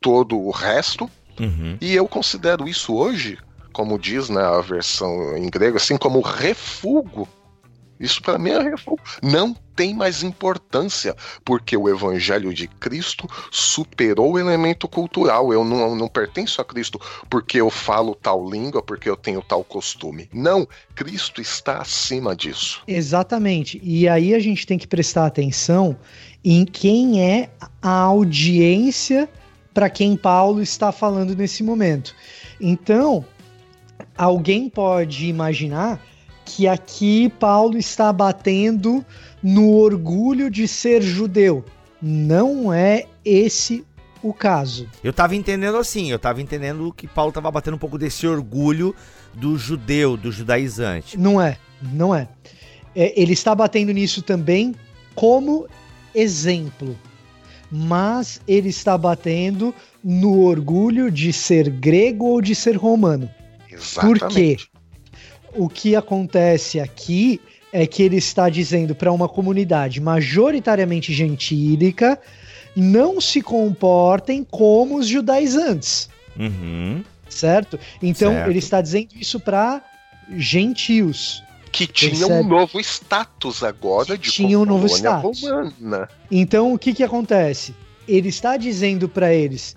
todo 0.00 0.38
o 0.38 0.50
resto. 0.50 1.10
Uhum. 1.38 1.76
E 1.80 1.94
eu 1.94 2.06
considero 2.06 2.68
isso 2.68 2.94
hoje, 2.94 3.38
como 3.72 3.98
diz 3.98 4.28
né, 4.28 4.42
a 4.42 4.60
versão 4.60 5.36
em 5.36 5.48
grego, 5.48 5.76
assim 5.76 5.96
como 5.96 6.20
refúgio. 6.20 7.28
Isso 8.00 8.22
para 8.22 8.38
mim 8.38 8.50
é. 8.50 8.74
Não 9.22 9.54
tem 9.76 9.94
mais 9.94 10.22
importância, 10.22 11.14
porque 11.44 11.76
o 11.76 11.88
evangelho 11.88 12.52
de 12.54 12.66
Cristo 12.66 13.28
superou 13.50 14.32
o 14.32 14.38
elemento 14.38 14.88
cultural. 14.88 15.52
Eu 15.52 15.62
não, 15.64 15.94
não 15.94 16.08
pertenço 16.08 16.60
a 16.60 16.64
Cristo 16.64 16.98
porque 17.28 17.60
eu 17.60 17.68
falo 17.68 18.14
tal 18.14 18.48
língua, 18.48 18.82
porque 18.82 19.08
eu 19.08 19.16
tenho 19.16 19.42
tal 19.42 19.62
costume. 19.62 20.28
Não, 20.32 20.66
Cristo 20.94 21.42
está 21.42 21.78
acima 21.78 22.34
disso. 22.34 22.82
Exatamente. 22.88 23.78
E 23.82 24.08
aí 24.08 24.34
a 24.34 24.38
gente 24.38 24.66
tem 24.66 24.78
que 24.78 24.86
prestar 24.86 25.26
atenção 25.26 25.96
em 26.42 26.64
quem 26.64 27.22
é 27.22 27.50
a 27.82 27.90
audiência 27.90 29.28
para 29.74 29.90
quem 29.90 30.16
Paulo 30.16 30.62
está 30.62 30.90
falando 30.90 31.36
nesse 31.36 31.62
momento. 31.62 32.14
Então, 32.60 33.24
alguém 34.16 34.68
pode 34.68 35.26
imaginar 35.26 36.02
que 36.44 36.66
aqui 36.66 37.28
Paulo 37.38 37.76
está 37.76 38.12
batendo 38.12 39.04
no 39.42 39.72
orgulho 39.72 40.50
de 40.50 40.66
ser 40.66 41.02
judeu. 41.02 41.64
Não 42.00 42.72
é 42.72 43.06
esse 43.24 43.84
o 44.22 44.32
caso. 44.32 44.88
Eu 45.02 45.12
tava 45.12 45.34
entendendo 45.34 45.76
assim, 45.76 46.10
eu 46.10 46.18
tava 46.18 46.42
entendendo 46.42 46.92
que 46.92 47.06
Paulo 47.06 47.32
tava 47.32 47.50
batendo 47.50 47.74
um 47.74 47.78
pouco 47.78 47.98
desse 47.98 48.26
orgulho 48.26 48.94
do 49.34 49.56
judeu, 49.56 50.16
do 50.16 50.30
judaizante. 50.30 51.18
Não 51.18 51.40
é, 51.40 51.56
não 51.80 52.14
é. 52.14 52.28
É, 52.94 53.18
ele 53.20 53.32
está 53.32 53.54
batendo 53.54 53.92
nisso 53.92 54.22
também 54.22 54.74
como 55.14 55.66
exemplo, 56.14 56.98
mas 57.70 58.40
ele 58.46 58.68
está 58.68 58.98
batendo 58.98 59.74
no 60.02 60.40
orgulho 60.40 61.10
de 61.10 61.32
ser 61.32 61.70
grego 61.70 62.26
ou 62.26 62.40
de 62.40 62.54
ser 62.54 62.76
romano. 62.76 63.30
Exatamente. 63.70 64.69
O 65.54 65.68
que 65.68 65.96
acontece 65.96 66.78
aqui 66.80 67.40
é 67.72 67.86
que 67.86 68.02
ele 68.02 68.16
está 68.16 68.48
dizendo 68.48 68.94
para 68.94 69.12
uma 69.12 69.28
comunidade 69.28 70.00
majoritariamente 70.00 71.12
gentílica 71.12 72.18
não 72.76 73.20
se 73.20 73.40
comportem 73.42 74.44
como 74.48 74.96
os 74.98 75.06
judaizantes, 75.06 76.08
Uhum. 76.38 77.02
certo? 77.28 77.78
Então 78.02 78.32
Certo. 78.32 78.48
ele 78.50 78.58
está 78.58 78.80
dizendo 78.80 79.08
isso 79.20 79.38
para 79.40 79.82
gentios. 80.36 81.42
Que 81.72 81.86
tinha 81.86 82.26
um 82.26 82.42
novo 82.44 82.80
status 82.80 83.62
agora 83.62 84.16
Que 84.16 84.24
de 84.24 84.30
tinha 84.32 84.58
um 84.58 84.64
novo 84.64 84.86
status. 84.86 85.42
romana. 85.42 86.08
Então 86.30 86.72
o 86.74 86.78
que 86.78 86.92
que 86.92 87.02
acontece? 87.04 87.74
Ele 88.08 88.28
está 88.28 88.56
dizendo 88.56 89.08
para 89.08 89.32
eles: 89.32 89.76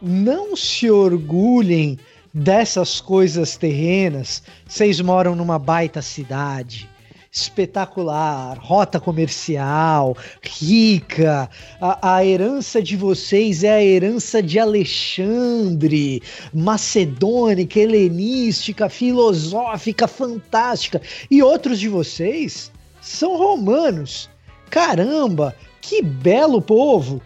não 0.00 0.56
se 0.56 0.90
orgulhem 0.90 1.98
dessas 2.34 3.00
coisas 3.00 3.56
terrenas. 3.56 4.42
Vocês 4.66 5.00
moram 5.00 5.36
numa 5.36 5.56
baita 5.56 6.02
cidade, 6.02 6.90
espetacular, 7.30 8.58
rota 8.58 8.98
comercial, 8.98 10.16
rica. 10.42 11.48
A, 11.80 12.16
a 12.16 12.26
herança 12.26 12.82
de 12.82 12.96
vocês 12.96 13.62
é 13.62 13.74
a 13.74 13.84
herança 13.84 14.42
de 14.42 14.58
Alexandre, 14.58 16.20
macedônica, 16.52 17.78
helenística, 17.78 18.88
filosófica, 18.88 20.08
fantástica. 20.08 21.00
E 21.30 21.40
outros 21.40 21.78
de 21.78 21.88
vocês 21.88 22.72
são 23.00 23.36
romanos. 23.36 24.28
Caramba, 24.68 25.54
que 25.80 26.02
belo 26.02 26.60
povo! 26.60 27.22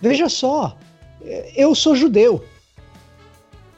Veja 0.00 0.28
só, 0.28 0.76
eu 1.56 1.74
sou 1.74 1.96
judeu. 1.96 2.44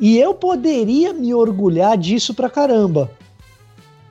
E 0.01 0.17
eu 0.19 0.33
poderia 0.35 1.13
me 1.13 1.35
orgulhar 1.35 1.97
disso 1.97 2.33
pra 2.33 2.49
caramba. 2.49 3.11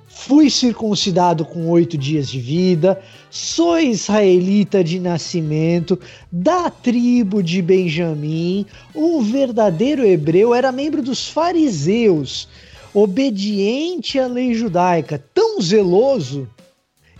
Fui 0.07 0.49
circuncidado 0.49 1.45
com 1.45 1.69
oito 1.69 1.97
dias 1.97 2.27
de 2.27 2.39
vida, 2.39 2.99
sou 3.29 3.79
israelita 3.79 4.83
de 4.83 4.99
nascimento, 4.99 5.97
da 6.31 6.69
tribo 6.69 7.41
de 7.41 7.61
Benjamim, 7.61 8.65
um 8.95 9.21
verdadeiro 9.21 10.03
hebreu, 10.03 10.53
era 10.53 10.71
membro 10.71 11.01
dos 11.03 11.29
fariseus, 11.29 12.49
obediente 12.93 14.19
à 14.19 14.27
lei 14.27 14.55
judaica, 14.55 15.23
tão 15.33 15.61
zeloso. 15.61 16.49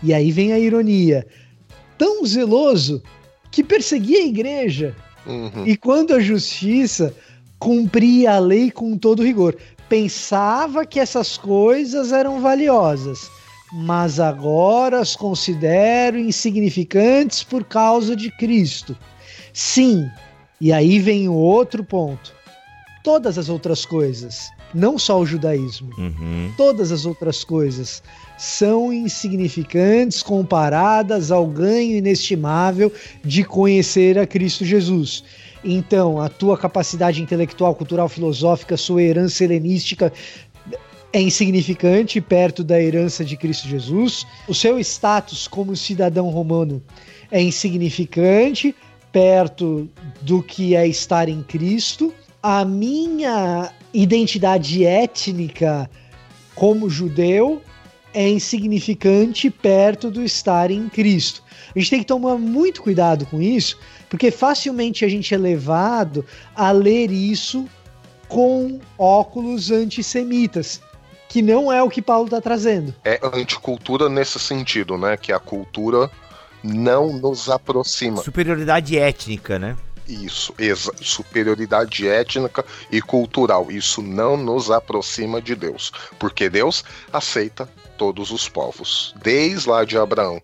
E 0.02 0.14
aí 0.14 0.32
vem 0.32 0.52
a 0.52 0.60
ironia: 0.60 1.26
tão 1.98 2.26
zeloso 2.26 3.02
que 3.52 3.64
perseguia 3.64 4.20
a 4.20 4.26
igreja. 4.26 4.96
Uhum. 5.26 5.68
E 5.68 5.78
quando 5.78 6.14
a 6.14 6.20
justiça 6.20 7.14
cumpria 7.60 8.34
a 8.34 8.40
lei 8.40 8.72
com 8.72 8.98
todo 8.98 9.24
rigor. 9.24 9.56
Pensava 9.90 10.86
que 10.86 11.00
essas 11.00 11.38
coisas 11.38 12.12
eram 12.12 12.42
valiosas, 12.42 13.30
mas 13.74 14.20
agora 14.20 15.00
as 15.00 15.16
considero 15.16 16.18
insignificantes 16.18 17.44
por 17.44 17.64
causa 17.64 18.16
de 18.16 18.30
Cristo. 18.32 18.98
Sim, 19.54 20.10
e 20.60 20.72
aí 20.74 21.00
vem 21.00 21.28
o 21.30 21.34
outro 21.34 21.84
ponto. 21.84 22.36
Todas 23.04 23.38
as 23.38 23.48
outras 23.48 23.86
coisas, 23.86 24.50
não 24.74 25.00
só 25.00 25.20
o 25.22 25.26
judaísmo, 25.26 25.90
Uhum. 25.98 26.52
todas 26.58 26.92
as 26.92 27.06
outras 27.06 27.44
coisas 27.46 28.04
são 28.38 28.92
insignificantes 28.92 30.22
comparadas 30.22 31.32
ao 31.32 31.48
ganho 31.48 31.96
inestimável 31.96 32.92
de 33.24 33.46
conhecer 33.46 34.20
a 34.20 34.28
Cristo 34.28 34.66
Jesus. 34.66 35.24
Então, 35.70 36.22
a 36.22 36.30
tua 36.30 36.58
capacidade 36.58 37.22
intelectual, 37.22 37.76
cultural, 37.76 38.08
filosófica, 38.08 38.78
sua 38.78 39.04
herança 39.04 39.44
helenística 39.44 40.14
é 41.12 41.20
insignificante 41.20 42.22
perto 42.22 42.64
da 42.64 42.82
herança 42.82 43.26
de 43.26 43.36
Cristo 43.36 43.68
Jesus. 43.68 44.26
O 44.48 44.56
seu 44.56 44.80
status 44.80 45.46
como 45.46 45.76
cidadão 45.76 46.30
romano 46.30 46.82
é 47.30 47.42
insignificante 47.42 48.74
perto 49.12 49.90
do 50.22 50.42
que 50.42 50.74
é 50.74 50.88
estar 50.88 51.28
em 51.28 51.44
Cristo. 51.44 52.14
A 52.42 52.64
minha 52.64 53.70
identidade 53.94 54.86
étnica 54.86 55.90
como 56.56 56.90
judeu 56.90 57.62
é 58.14 58.28
insignificante 58.28 59.50
perto 59.50 60.10
do 60.10 60.24
estar 60.24 60.72
em 60.72 60.90
Cristo. 60.90 61.44
A 61.76 61.80
gente 61.80 61.90
tem 61.90 62.00
que 62.00 62.06
tomar 62.06 62.38
muito 62.38 62.82
cuidado 62.82 63.26
com 63.26 63.42
isso, 63.42 63.78
porque 64.10 64.32
facilmente 64.32 65.06
a 65.06 65.08
gente 65.08 65.34
é 65.34 65.38
levado 65.38 66.26
a 66.56 66.72
ler 66.72 67.12
isso 67.12 67.68
com 68.28 68.80
óculos 68.98 69.72
antissemitas, 69.72 70.82
que 71.30 71.42
não 71.42 71.72
é 71.72 71.82
o 71.84 71.90
que 71.90 72.02
Paulo 72.02 72.26
está 72.26 72.42
trazendo. 72.42 72.94
É 73.04 73.20
anticultura 73.34 74.10
nesse 74.10 74.40
sentido, 74.40 74.98
né? 74.98 75.18
Que 75.18 75.32
a 75.32 75.40
cultura 75.40 76.10
não 76.64 77.14
nos 77.14 77.50
aproxima. 77.50 78.24
Superioridade 78.24 78.98
étnica, 78.98 79.60
né? 79.60 79.78
Isso, 80.08 80.54
superioridade 81.02 82.08
étnica 82.08 82.64
e 82.92 83.02
cultural. 83.02 83.70
Isso 83.70 84.02
não 84.02 84.38
nos 84.38 84.72
aproxima 84.72 85.42
de 85.42 85.56
Deus, 85.56 85.92
porque 86.18 86.50
Deus 86.50 86.84
aceita 87.12 87.70
todos 87.98 88.32
os 88.32 88.48
povos, 88.48 89.14
desde 89.22 89.70
lá 89.70 89.84
de 89.84 89.98
Abraão. 89.98 90.42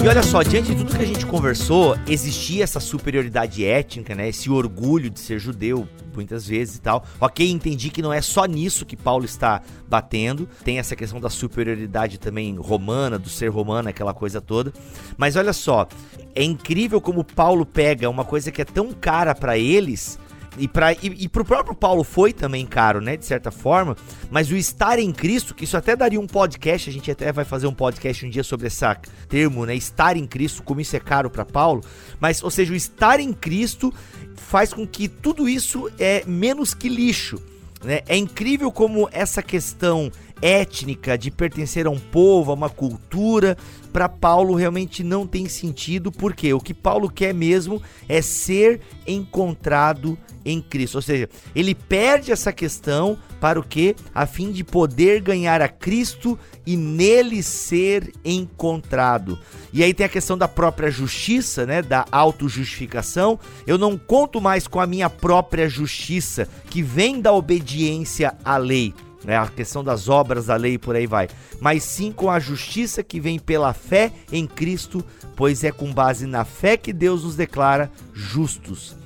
E 0.00 0.06
olha 0.06 0.22
só, 0.22 0.42
diante 0.42 0.68
de 0.68 0.76
tudo 0.76 0.96
que 0.96 1.02
a 1.02 1.06
gente 1.06 1.26
conversou, 1.26 1.98
existia 2.06 2.62
essa 2.62 2.78
superioridade 2.78 3.64
étnica, 3.64 4.14
né? 4.14 4.28
Esse 4.28 4.48
orgulho 4.48 5.10
de 5.10 5.18
ser 5.18 5.40
judeu, 5.40 5.88
muitas 6.14 6.46
vezes 6.46 6.76
e 6.76 6.80
tal. 6.80 7.04
Ok, 7.20 7.50
entendi 7.50 7.90
que 7.90 8.00
não 8.00 8.12
é 8.12 8.22
só 8.22 8.44
nisso 8.44 8.86
que 8.86 8.96
Paulo 8.96 9.24
está 9.24 9.60
batendo. 9.88 10.48
Tem 10.62 10.78
essa 10.78 10.94
questão 10.94 11.20
da 11.20 11.28
superioridade 11.28 12.16
também 12.16 12.54
romana, 12.54 13.18
do 13.18 13.28
ser 13.28 13.48
romano, 13.48 13.88
aquela 13.88 14.14
coisa 14.14 14.40
toda. 14.40 14.72
Mas 15.16 15.34
olha 15.34 15.52
só, 15.52 15.88
é 16.32 16.44
incrível 16.44 17.00
como 17.00 17.24
Paulo 17.24 17.66
pega 17.66 18.08
uma 18.08 18.24
coisa 18.24 18.52
que 18.52 18.62
é 18.62 18.64
tão 18.64 18.92
cara 18.92 19.34
para 19.34 19.58
eles 19.58 20.16
e, 20.58 20.68
para 20.68 20.92
e, 20.92 20.98
e 21.02 21.28
pro 21.28 21.44
próprio 21.44 21.74
Paulo 21.74 22.04
foi 22.04 22.32
também 22.32 22.66
caro, 22.66 23.00
né? 23.00 23.16
De 23.16 23.24
certa 23.24 23.50
forma. 23.50 23.96
Mas 24.30 24.50
o 24.50 24.56
estar 24.56 24.98
em 24.98 25.12
Cristo, 25.12 25.54
que 25.54 25.64
isso 25.64 25.76
até 25.76 25.96
daria 25.96 26.20
um 26.20 26.26
podcast, 26.26 26.88
a 26.88 26.92
gente 26.92 27.10
até 27.10 27.32
vai 27.32 27.44
fazer 27.44 27.66
um 27.66 27.74
podcast 27.74 28.26
um 28.26 28.30
dia 28.30 28.44
sobre 28.44 28.66
esse 28.66 28.84
termo, 29.28 29.64
né? 29.64 29.74
Estar 29.74 30.16
em 30.16 30.26
Cristo, 30.26 30.62
como 30.62 30.80
isso 30.80 30.96
é 30.96 31.00
caro 31.00 31.30
para 31.30 31.44
Paulo. 31.44 31.82
Mas, 32.20 32.42
ou 32.42 32.50
seja, 32.50 32.72
o 32.72 32.76
estar 32.76 33.20
em 33.20 33.32
Cristo 33.32 33.92
faz 34.36 34.72
com 34.72 34.86
que 34.86 35.08
tudo 35.08 35.48
isso 35.48 35.90
é 35.98 36.24
menos 36.26 36.74
que 36.74 36.88
lixo. 36.88 37.40
Né? 37.82 38.00
É 38.08 38.16
incrível 38.16 38.72
como 38.72 39.08
essa 39.12 39.42
questão 39.42 40.10
étnica 40.40 41.16
de 41.16 41.30
pertencer 41.30 41.86
a 41.86 41.90
um 41.90 41.98
povo, 41.98 42.50
a 42.50 42.54
uma 42.54 42.70
cultura, 42.70 43.56
para 43.92 44.08
Paulo 44.08 44.54
realmente 44.54 45.02
não 45.02 45.26
tem 45.26 45.48
sentido, 45.48 46.12
porque 46.12 46.52
o 46.52 46.60
que 46.60 46.74
Paulo 46.74 47.10
quer 47.10 47.34
mesmo 47.34 47.82
é 48.08 48.22
ser 48.22 48.80
encontrado 49.06 50.16
em 50.44 50.60
Cristo. 50.60 50.96
Ou 50.96 51.02
seja, 51.02 51.28
ele 51.54 51.74
perde 51.74 52.32
essa 52.32 52.52
questão 52.52 53.18
para 53.40 53.58
o 53.58 53.62
que? 53.62 53.94
A 54.14 54.26
fim 54.26 54.50
de 54.50 54.64
poder 54.64 55.20
ganhar 55.20 55.60
a 55.60 55.68
Cristo 55.68 56.38
e 56.66 56.76
nele 56.76 57.42
ser 57.42 58.12
encontrado. 58.24 59.38
E 59.72 59.82
aí 59.82 59.92
tem 59.92 60.06
a 60.06 60.08
questão 60.08 60.36
da 60.36 60.48
própria 60.48 60.90
justiça, 60.90 61.66
né, 61.66 61.82
da 61.82 62.04
autojustificação. 62.10 63.38
Eu 63.66 63.78
não 63.78 63.98
conto 63.98 64.40
mais 64.40 64.66
com 64.66 64.80
a 64.80 64.86
minha 64.86 65.10
própria 65.10 65.68
justiça, 65.68 66.48
que 66.70 66.82
vem 66.82 67.20
da 67.20 67.32
obediência 67.32 68.34
à 68.44 68.56
lei 68.56 68.94
né, 69.24 69.36
a 69.36 69.46
questão 69.46 69.82
das 69.82 70.08
obras 70.08 70.46
da 70.46 70.56
lei 70.56 70.74
e 70.74 70.78
por 70.78 70.96
aí 70.96 71.06
vai, 71.06 71.28
mas 71.60 71.82
sim 71.82 72.12
com 72.12 72.30
a 72.30 72.38
justiça 72.38 73.02
que 73.02 73.20
vem 73.20 73.38
pela 73.38 73.72
fé 73.72 74.12
em 74.30 74.46
Cristo, 74.46 75.04
pois 75.36 75.64
é 75.64 75.72
com 75.72 75.92
base 75.92 76.26
na 76.26 76.44
fé 76.44 76.76
que 76.76 76.92
Deus 76.92 77.24
nos 77.24 77.36
declara 77.36 77.90
justos. 78.12 78.96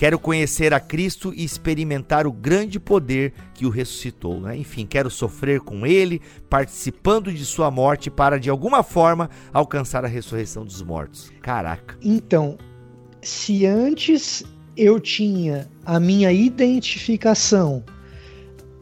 Quero 0.00 0.18
conhecer 0.18 0.72
a 0.72 0.80
Cristo 0.80 1.30
e 1.36 1.44
experimentar 1.44 2.26
o 2.26 2.32
grande 2.32 2.80
poder 2.80 3.34
que 3.52 3.66
o 3.66 3.68
ressuscitou. 3.68 4.40
Né? 4.40 4.56
Enfim, 4.56 4.86
quero 4.86 5.10
sofrer 5.10 5.60
com 5.60 5.86
Ele, 5.86 6.22
participando 6.48 7.30
de 7.30 7.44
Sua 7.44 7.70
morte, 7.70 8.10
para 8.10 8.40
de 8.40 8.48
alguma 8.48 8.82
forma 8.82 9.28
alcançar 9.52 10.02
a 10.02 10.08
ressurreição 10.08 10.64
dos 10.64 10.80
mortos. 10.80 11.30
Caraca. 11.42 11.98
Então, 12.00 12.56
se 13.20 13.66
antes 13.66 14.42
eu 14.74 14.98
tinha 14.98 15.68
a 15.84 16.00
minha 16.00 16.32
identificação 16.32 17.84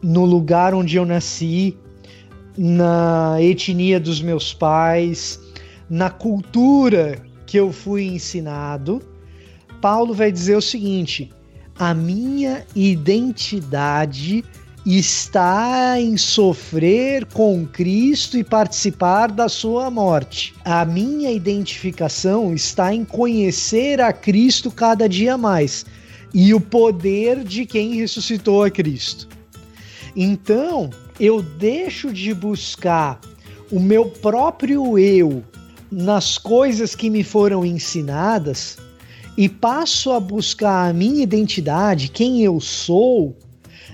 no 0.01 0.25
lugar 0.25 0.73
onde 0.73 0.95
eu 0.97 1.05
nasci, 1.05 1.77
na 2.57 3.37
etnia 3.39 3.99
dos 3.99 4.21
meus 4.21 4.53
pais, 4.53 5.39
na 5.89 6.09
cultura 6.09 7.21
que 7.45 7.57
eu 7.57 7.71
fui 7.71 8.03
ensinado, 8.03 9.01
Paulo 9.81 10.13
vai 10.13 10.31
dizer 10.31 10.55
o 10.55 10.61
seguinte: 10.61 11.31
a 11.77 11.93
minha 11.93 12.65
identidade 12.75 14.43
está 14.85 15.99
em 15.99 16.17
sofrer 16.17 17.25
com 17.25 17.65
Cristo 17.65 18.37
e 18.37 18.43
participar 18.43 19.31
da 19.31 19.49
sua 19.49 19.89
morte. 19.89 20.53
A 20.63 20.85
minha 20.85 21.31
identificação 21.31 22.53
está 22.53 22.93
em 22.93 23.03
conhecer 23.03 24.01
a 24.01 24.11
Cristo 24.11 24.71
cada 24.71 25.07
dia 25.07 25.37
mais 25.37 25.85
e 26.33 26.53
o 26.53 26.61
poder 26.61 27.43
de 27.43 27.65
quem 27.65 27.95
ressuscitou 27.95 28.63
a 28.63 28.69
Cristo. 28.69 29.38
Então, 30.21 30.89
eu 31.17 31.41
deixo 31.41 32.11
de 32.11 32.33
buscar 32.33 33.21
o 33.71 33.79
meu 33.79 34.09
próprio 34.09 34.99
eu 34.99 35.41
nas 35.89 36.37
coisas 36.37 36.93
que 36.93 37.09
me 37.09 37.23
foram 37.23 37.65
ensinadas 37.65 38.77
e 39.37 39.47
passo 39.47 40.11
a 40.11 40.19
buscar 40.19 40.89
a 40.89 40.93
minha 40.93 41.23
identidade, 41.23 42.09
quem 42.09 42.43
eu 42.43 42.59
sou, 42.59 43.33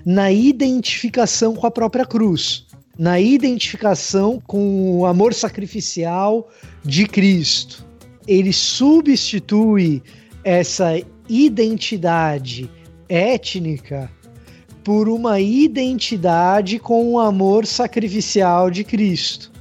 na 0.04 0.32
identificação 0.32 1.54
com 1.54 1.68
a 1.68 1.70
própria 1.70 2.08
cruz, 2.08 2.66
na 2.98 3.20
identificação 3.20 4.42
com 4.48 4.98
o 4.98 5.06
amor 5.06 5.32
sacrificial 5.32 6.50
de 6.84 7.06
Cristo. 7.06 7.86
Ele 8.28 8.52
substitui 8.52 10.02
essa 10.44 11.00
identidade 11.30 12.68
étnica 13.08 14.10
por 14.86 15.10
uma 15.10 15.39
identidade 15.39 16.78
com 16.78 17.12
o 17.12 17.19
amor 17.19 17.65
sacrificial 17.65 18.69
de 18.69 18.84
Cristo, 18.84 19.52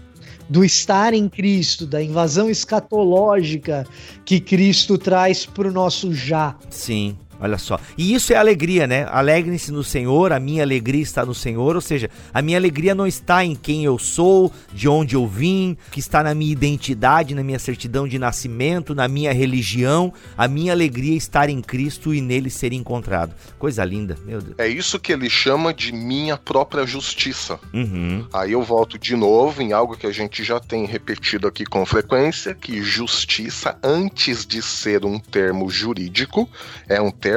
do 0.50 0.62
estar 0.62 1.14
em 1.14 1.30
Cristo, 1.30 1.87
da 1.87 2.02
invasão 2.02 2.50
escatológica 2.50 3.87
que 4.22 4.38
Cristo 4.38 4.98
traz 4.98 5.46
para 5.46 5.66
o 5.66 5.72
nosso 5.72 6.12
já. 6.12 6.54
Sim. 6.68 7.16
Olha 7.44 7.59
só. 7.59 7.78
E 7.98 8.14
isso 8.14 8.33
é 8.33 8.37
alegria, 8.37 8.87
né? 8.87 9.07
Alegrem-se 9.11 9.70
no 9.70 9.85
Senhor, 9.85 10.33
a 10.33 10.40
minha 10.40 10.62
alegria 10.62 11.02
está 11.02 11.26
no 11.26 11.35
Senhor. 11.35 11.74
Ou 11.74 11.80
seja, 11.83 12.09
a 12.33 12.40
minha 12.40 12.57
alegria 12.57 12.94
não 12.94 13.07
está 13.07 13.44
em 13.44 13.54
quem 13.54 13.85
eu 13.85 13.98
sou, 13.98 14.50
de 14.72 14.88
onde 14.88 15.14
eu 15.14 15.26
vim, 15.26 15.76
que 15.90 16.00
está 16.00 16.22
na 16.22 16.35
minha 16.35 16.50
identidade, 16.50 17.35
na 17.35 17.44
minha 17.44 17.59
certidão 17.59 18.09
de 18.09 18.18
nascimento, 18.18 18.94
na 18.94 19.07
minha 19.07 19.30
religião. 19.30 20.11
A 20.38 20.48
minha 20.48 20.72
alegria 20.72 21.12
é 21.12 21.16
estar 21.18 21.50
em 21.50 21.61
Cristo 21.61 22.14
e 22.14 22.22
nele 22.22 22.48
ser 22.48 22.72
encontrado. 22.72 23.35
Coisa 23.59 23.85
linda, 23.85 24.16
meu 24.24 24.40
Deus. 24.40 24.54
É 24.57 24.66
isso 24.66 24.98
que 24.98 25.12
ele 25.12 25.28
chama 25.28 25.74
de 25.74 25.92
minha 25.92 26.38
própria 26.38 26.87
justiça. 26.87 27.61
Uhum. 27.74 28.24
Aí 28.33 28.52
eu 28.52 28.62
volto 28.62 28.98
de 28.98 29.14
novo 29.14 29.61
em 29.61 29.74
algo 29.74 29.98
que 29.98 30.07
a 30.07 30.12
gente 30.12 30.42
já 30.42 30.59
tem 30.59 30.87
repetido 30.87 31.46
aqui 31.46 31.66
com 31.66 31.85
frequência, 31.85 32.54
que 32.54 32.83
justiça, 32.83 33.76
antes 33.83 34.46
de 34.46 34.62
ser 34.62 35.04
um 35.04 35.18
termo 35.18 35.68
jurídico, 35.68 36.48
é 36.88 37.02
um 37.02 37.11
termo 37.11 37.34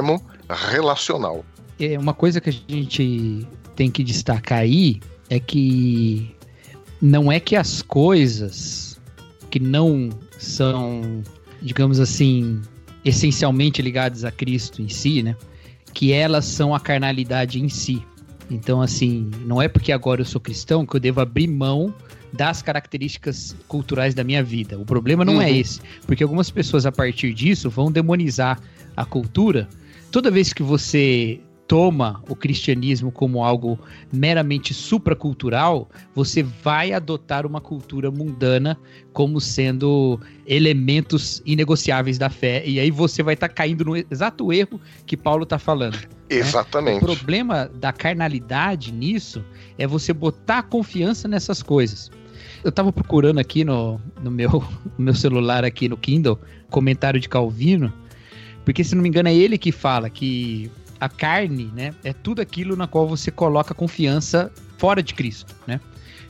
relacional. 0.49 1.43
É 1.79 1.97
uma 1.97 2.13
coisa 2.13 2.41
que 2.41 2.49
a 2.49 2.53
gente 2.53 3.47
tem 3.75 3.91
que 3.91 4.03
destacar 4.03 4.59
aí 4.59 4.99
é 5.29 5.39
que 5.39 6.35
não 7.01 7.31
é 7.31 7.39
que 7.39 7.55
as 7.55 7.81
coisas 7.81 8.99
que 9.49 9.59
não 9.59 10.09
são, 10.37 11.23
digamos 11.61 11.99
assim, 11.99 12.61
essencialmente 13.05 13.81
ligadas 13.81 14.23
a 14.23 14.31
Cristo 14.31 14.81
em 14.81 14.89
si, 14.89 15.21
né? 15.21 15.35
Que 15.93 16.11
elas 16.11 16.45
são 16.45 16.73
a 16.73 16.79
carnalidade 16.79 17.61
em 17.61 17.69
si. 17.69 18.03
Então, 18.49 18.81
assim, 18.81 19.29
não 19.45 19.61
é 19.61 19.67
porque 19.67 19.91
agora 19.91 20.21
eu 20.21 20.25
sou 20.25 20.39
cristão 20.39 20.85
que 20.85 20.95
eu 20.95 20.99
devo 20.99 21.19
abrir 21.19 21.47
mão 21.47 21.93
das 22.31 22.61
características 22.61 23.55
culturais 23.67 24.13
da 24.13 24.23
minha 24.23 24.43
vida. 24.43 24.77
O 24.77 24.85
problema 24.85 25.23
não 25.23 25.33
é 25.33 25.37
uhum. 25.37 25.41
é 25.43 25.51
esse, 25.51 25.81
porque 26.05 26.23
algumas 26.23 26.49
pessoas 26.49 26.85
a 26.85 26.91
partir 26.91 27.33
disso 27.33 27.69
vão 27.69 27.91
demonizar 27.91 28.59
a 28.95 29.05
cultura, 29.05 29.67
toda 30.11 30.31
vez 30.31 30.53
que 30.53 30.63
você 30.63 31.39
toma 31.67 32.23
o 32.29 32.35
cristianismo 32.35 33.11
como 33.11 33.43
algo 33.43 33.77
meramente 34.11 34.73
supracultural, 34.73 35.89
você 36.15 36.41
vai 36.41 36.93
adotar 36.93 37.45
uma 37.45 37.59
cultura 37.59 38.09
mundana 38.09 38.79
como 39.11 39.41
sendo 39.41 40.19
elementos 40.45 41.41
inegociáveis 41.45 42.17
da 42.17 42.29
fé. 42.29 42.63
E 42.65 42.79
aí 42.79 42.89
você 42.89 43.21
vai 43.21 43.33
estar 43.33 43.49
tá 43.49 43.53
caindo 43.53 43.83
no 43.83 43.97
exato 43.97 44.53
erro 44.53 44.79
que 45.05 45.17
Paulo 45.17 45.43
está 45.43 45.59
falando. 45.59 45.95
Né? 45.95 46.03
Exatamente. 46.29 47.03
Né? 47.05 47.11
O 47.11 47.15
problema 47.15 47.69
da 47.75 47.91
carnalidade 47.91 48.93
nisso 48.93 49.43
é 49.77 49.85
você 49.85 50.13
botar 50.13 50.63
confiança 50.63 51.27
nessas 51.27 51.61
coisas. 51.61 52.09
Eu 52.63 52.69
estava 52.69 52.93
procurando 52.93 53.39
aqui 53.39 53.65
no, 53.65 53.99
no, 54.21 54.31
meu, 54.31 54.49
no 54.97 55.05
meu 55.05 55.13
celular, 55.13 55.65
aqui 55.65 55.89
no 55.89 55.97
Kindle, 55.97 56.39
comentário 56.69 57.19
de 57.19 57.27
Calvino, 57.27 57.91
porque, 58.67 58.83
se 58.83 58.93
não 58.95 59.01
me 59.01 59.07
engano, 59.07 59.29
é 59.29 59.33
ele 59.33 59.57
que 59.57 59.71
fala 59.71 60.09
que 60.09 60.69
a 60.99 61.07
carne, 61.07 61.71
né, 61.73 61.93
é 62.03 62.11
tudo 62.11 62.41
aquilo 62.41 62.75
na 62.75 62.85
qual 62.85 63.07
você 63.07 63.31
coloca 63.31 63.73
confiança 63.73 64.51
fora 64.77 65.01
de 65.01 65.13
Cristo, 65.13 65.55
né? 65.65 65.79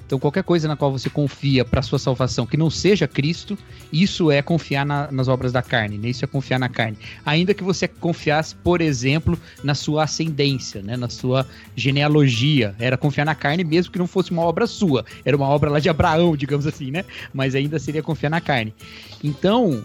Então, 0.05 0.19
qualquer 0.19 0.43
coisa 0.43 0.67
na 0.67 0.77
qual 0.77 0.91
você 0.91 1.09
confia 1.09 1.65
para 1.65 1.81
sua 1.81 1.97
salvação 1.97 2.45
que 2.45 2.55
não 2.55 2.69
seja 2.69 3.07
Cristo, 3.07 3.57
isso 3.91 4.29
é 4.29 4.39
confiar 4.43 4.85
na, 4.85 5.11
nas 5.11 5.27
obras 5.27 5.51
da 5.51 5.63
carne, 5.63 5.97
né? 5.97 6.09
Isso 6.09 6.23
é 6.23 6.27
confiar 6.27 6.59
na 6.59 6.69
carne. 6.69 6.95
Ainda 7.25 7.55
que 7.55 7.63
você 7.63 7.87
confiasse, 7.87 8.53
por 8.53 8.81
exemplo, 8.81 9.37
na 9.63 9.73
sua 9.73 10.03
ascendência, 10.03 10.83
né? 10.83 10.95
Na 10.95 11.09
sua 11.09 11.43
genealogia. 11.75 12.75
Era 12.77 12.97
confiar 12.97 13.25
na 13.25 13.33
carne 13.33 13.63
mesmo 13.63 13.91
que 13.91 13.97
não 13.97 14.05
fosse 14.05 14.29
uma 14.29 14.43
obra 14.43 14.67
sua. 14.67 15.03
Era 15.25 15.35
uma 15.35 15.47
obra 15.47 15.71
lá 15.71 15.79
de 15.79 15.89
Abraão, 15.89 16.37
digamos 16.37 16.67
assim, 16.67 16.91
né? 16.91 17.03
Mas 17.33 17.55
ainda 17.55 17.79
seria 17.79 18.03
confiar 18.03 18.29
na 18.29 18.39
carne. 18.39 18.75
Então, 19.23 19.83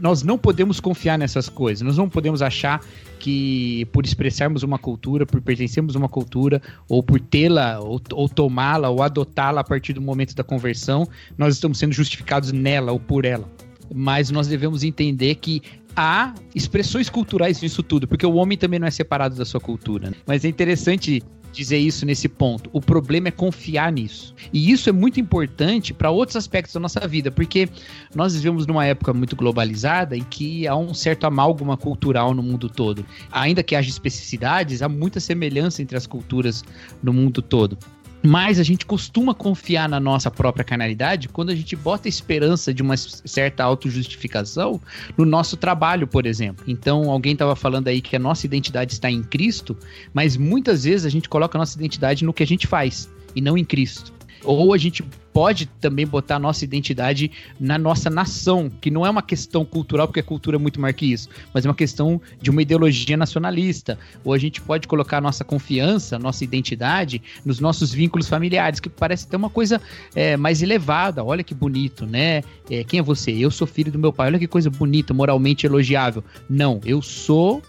nós 0.00 0.22
não 0.22 0.38
podemos 0.38 0.80
confiar 0.80 1.18
nessas 1.18 1.48
coisas. 1.48 1.82
Nós 1.82 1.96
não 1.96 2.08
podemos 2.08 2.42
achar 2.42 2.80
que 3.18 3.86
por 3.92 4.04
expressarmos 4.04 4.62
uma 4.62 4.78
cultura, 4.78 5.26
por 5.26 5.40
pertencermos 5.40 5.96
a 5.96 5.98
uma 5.98 6.08
cultura, 6.08 6.62
ou 6.88 7.02
por 7.02 7.20
tê-la, 7.20 7.80
ou, 7.80 8.00
ou 8.12 8.28
tomá-la, 8.28 8.88
ou 8.88 9.02
adotá-la 9.02 9.60
a 9.60 9.64
partir 9.64 9.92
do 9.92 10.00
momento 10.00 10.34
da 10.34 10.44
conversão, 10.44 11.08
nós 11.36 11.54
estamos 11.54 11.78
sendo 11.78 11.92
justificados 11.92 12.52
nela 12.52 12.92
ou 12.92 13.00
por 13.00 13.24
ela. 13.24 13.48
Mas 13.94 14.30
nós 14.30 14.46
devemos 14.46 14.84
entender 14.84 15.36
que 15.36 15.62
há 15.96 16.32
expressões 16.54 17.08
culturais 17.08 17.60
nisso 17.60 17.82
tudo, 17.82 18.06
porque 18.06 18.24
o 18.24 18.34
homem 18.34 18.56
também 18.56 18.78
não 18.78 18.86
é 18.86 18.90
separado 18.90 19.34
da 19.34 19.44
sua 19.44 19.60
cultura. 19.60 20.10
Né? 20.10 20.16
Mas 20.26 20.44
é 20.44 20.48
interessante 20.48 21.22
dizer 21.58 21.78
isso 21.78 22.06
nesse 22.06 22.28
ponto. 22.28 22.70
O 22.72 22.80
problema 22.80 23.28
é 23.28 23.30
confiar 23.32 23.90
nisso. 23.90 24.34
E 24.52 24.70
isso 24.70 24.88
é 24.88 24.92
muito 24.92 25.18
importante 25.18 25.92
para 25.92 26.10
outros 26.10 26.36
aspectos 26.36 26.72
da 26.72 26.80
nossa 26.80 27.06
vida, 27.06 27.30
porque 27.30 27.68
nós 28.14 28.34
vivemos 28.34 28.66
numa 28.66 28.86
época 28.86 29.12
muito 29.12 29.34
globalizada 29.34 30.16
em 30.16 30.22
que 30.22 30.68
há 30.68 30.76
um 30.76 30.94
certo 30.94 31.26
amálgama 31.26 31.76
cultural 31.76 32.32
no 32.32 32.42
mundo 32.42 32.68
todo. 32.68 33.04
Ainda 33.32 33.62
que 33.62 33.74
haja 33.74 33.90
especificidades, 33.90 34.82
há 34.82 34.88
muita 34.88 35.18
semelhança 35.18 35.82
entre 35.82 35.96
as 35.96 36.06
culturas 36.06 36.64
no 37.02 37.12
mundo 37.12 37.42
todo. 37.42 37.76
Mas 38.22 38.58
a 38.58 38.62
gente 38.62 38.84
costuma 38.84 39.32
confiar 39.32 39.88
na 39.88 40.00
nossa 40.00 40.30
própria 40.30 40.64
carnalidade 40.64 41.28
quando 41.28 41.50
a 41.50 41.54
gente 41.54 41.76
bota 41.76 42.08
esperança 42.08 42.74
de 42.74 42.82
uma 42.82 42.96
certa 42.96 43.62
autojustificação 43.62 44.80
no 45.16 45.24
nosso 45.24 45.56
trabalho, 45.56 46.06
por 46.06 46.26
exemplo. 46.26 46.64
Então, 46.66 47.10
alguém 47.10 47.32
estava 47.32 47.54
falando 47.54 47.88
aí 47.88 48.00
que 48.00 48.16
a 48.16 48.18
nossa 48.18 48.44
identidade 48.44 48.92
está 48.92 49.10
em 49.10 49.22
Cristo, 49.22 49.76
mas 50.12 50.36
muitas 50.36 50.84
vezes 50.84 51.06
a 51.06 51.10
gente 51.10 51.28
coloca 51.28 51.56
a 51.56 51.60
nossa 51.60 51.78
identidade 51.78 52.24
no 52.24 52.32
que 52.32 52.42
a 52.42 52.46
gente 52.46 52.66
faz 52.66 53.08
e 53.36 53.40
não 53.40 53.56
em 53.56 53.64
Cristo. 53.64 54.17
Ou 54.44 54.72
a 54.72 54.78
gente 54.78 55.02
pode 55.38 55.66
também 55.66 56.04
botar 56.04 56.34
a 56.34 56.38
nossa 56.40 56.64
identidade 56.64 57.30
na 57.60 57.78
nossa 57.78 58.10
nação, 58.10 58.68
que 58.68 58.90
não 58.90 59.06
é 59.06 59.10
uma 59.10 59.22
questão 59.22 59.64
cultural, 59.64 60.08
porque 60.08 60.18
a 60.18 60.22
cultura 60.24 60.56
é 60.56 60.58
muito 60.58 60.80
mais 60.80 60.96
que 60.96 61.12
isso, 61.12 61.28
mas 61.54 61.64
é 61.64 61.68
uma 61.68 61.76
questão 61.76 62.20
de 62.42 62.50
uma 62.50 62.60
ideologia 62.60 63.16
nacionalista. 63.16 63.96
Ou 64.24 64.32
a 64.32 64.38
gente 64.38 64.60
pode 64.60 64.88
colocar 64.88 65.18
a 65.18 65.20
nossa 65.20 65.44
confiança, 65.44 66.16
a 66.16 66.18
nossa 66.18 66.42
identidade 66.42 67.22
nos 67.44 67.60
nossos 67.60 67.92
vínculos 67.92 68.28
familiares, 68.28 68.80
que 68.80 68.88
parece 68.88 69.28
ter 69.28 69.36
uma 69.36 69.48
coisa 69.48 69.80
é, 70.12 70.36
mais 70.36 70.60
elevada. 70.60 71.22
Olha 71.22 71.44
que 71.44 71.54
bonito, 71.54 72.04
né? 72.04 72.42
É, 72.68 72.82
quem 72.82 72.98
é 72.98 73.02
você? 73.02 73.30
Eu 73.30 73.52
sou 73.52 73.66
filho 73.66 73.92
do 73.92 73.98
meu 73.98 74.12
pai. 74.12 74.26
Olha 74.26 74.38
que 74.40 74.48
coisa 74.48 74.70
bonita, 74.70 75.14
moralmente 75.14 75.66
elogiável. 75.66 76.24
Não, 76.50 76.80
eu 76.84 77.00
sou 77.00 77.62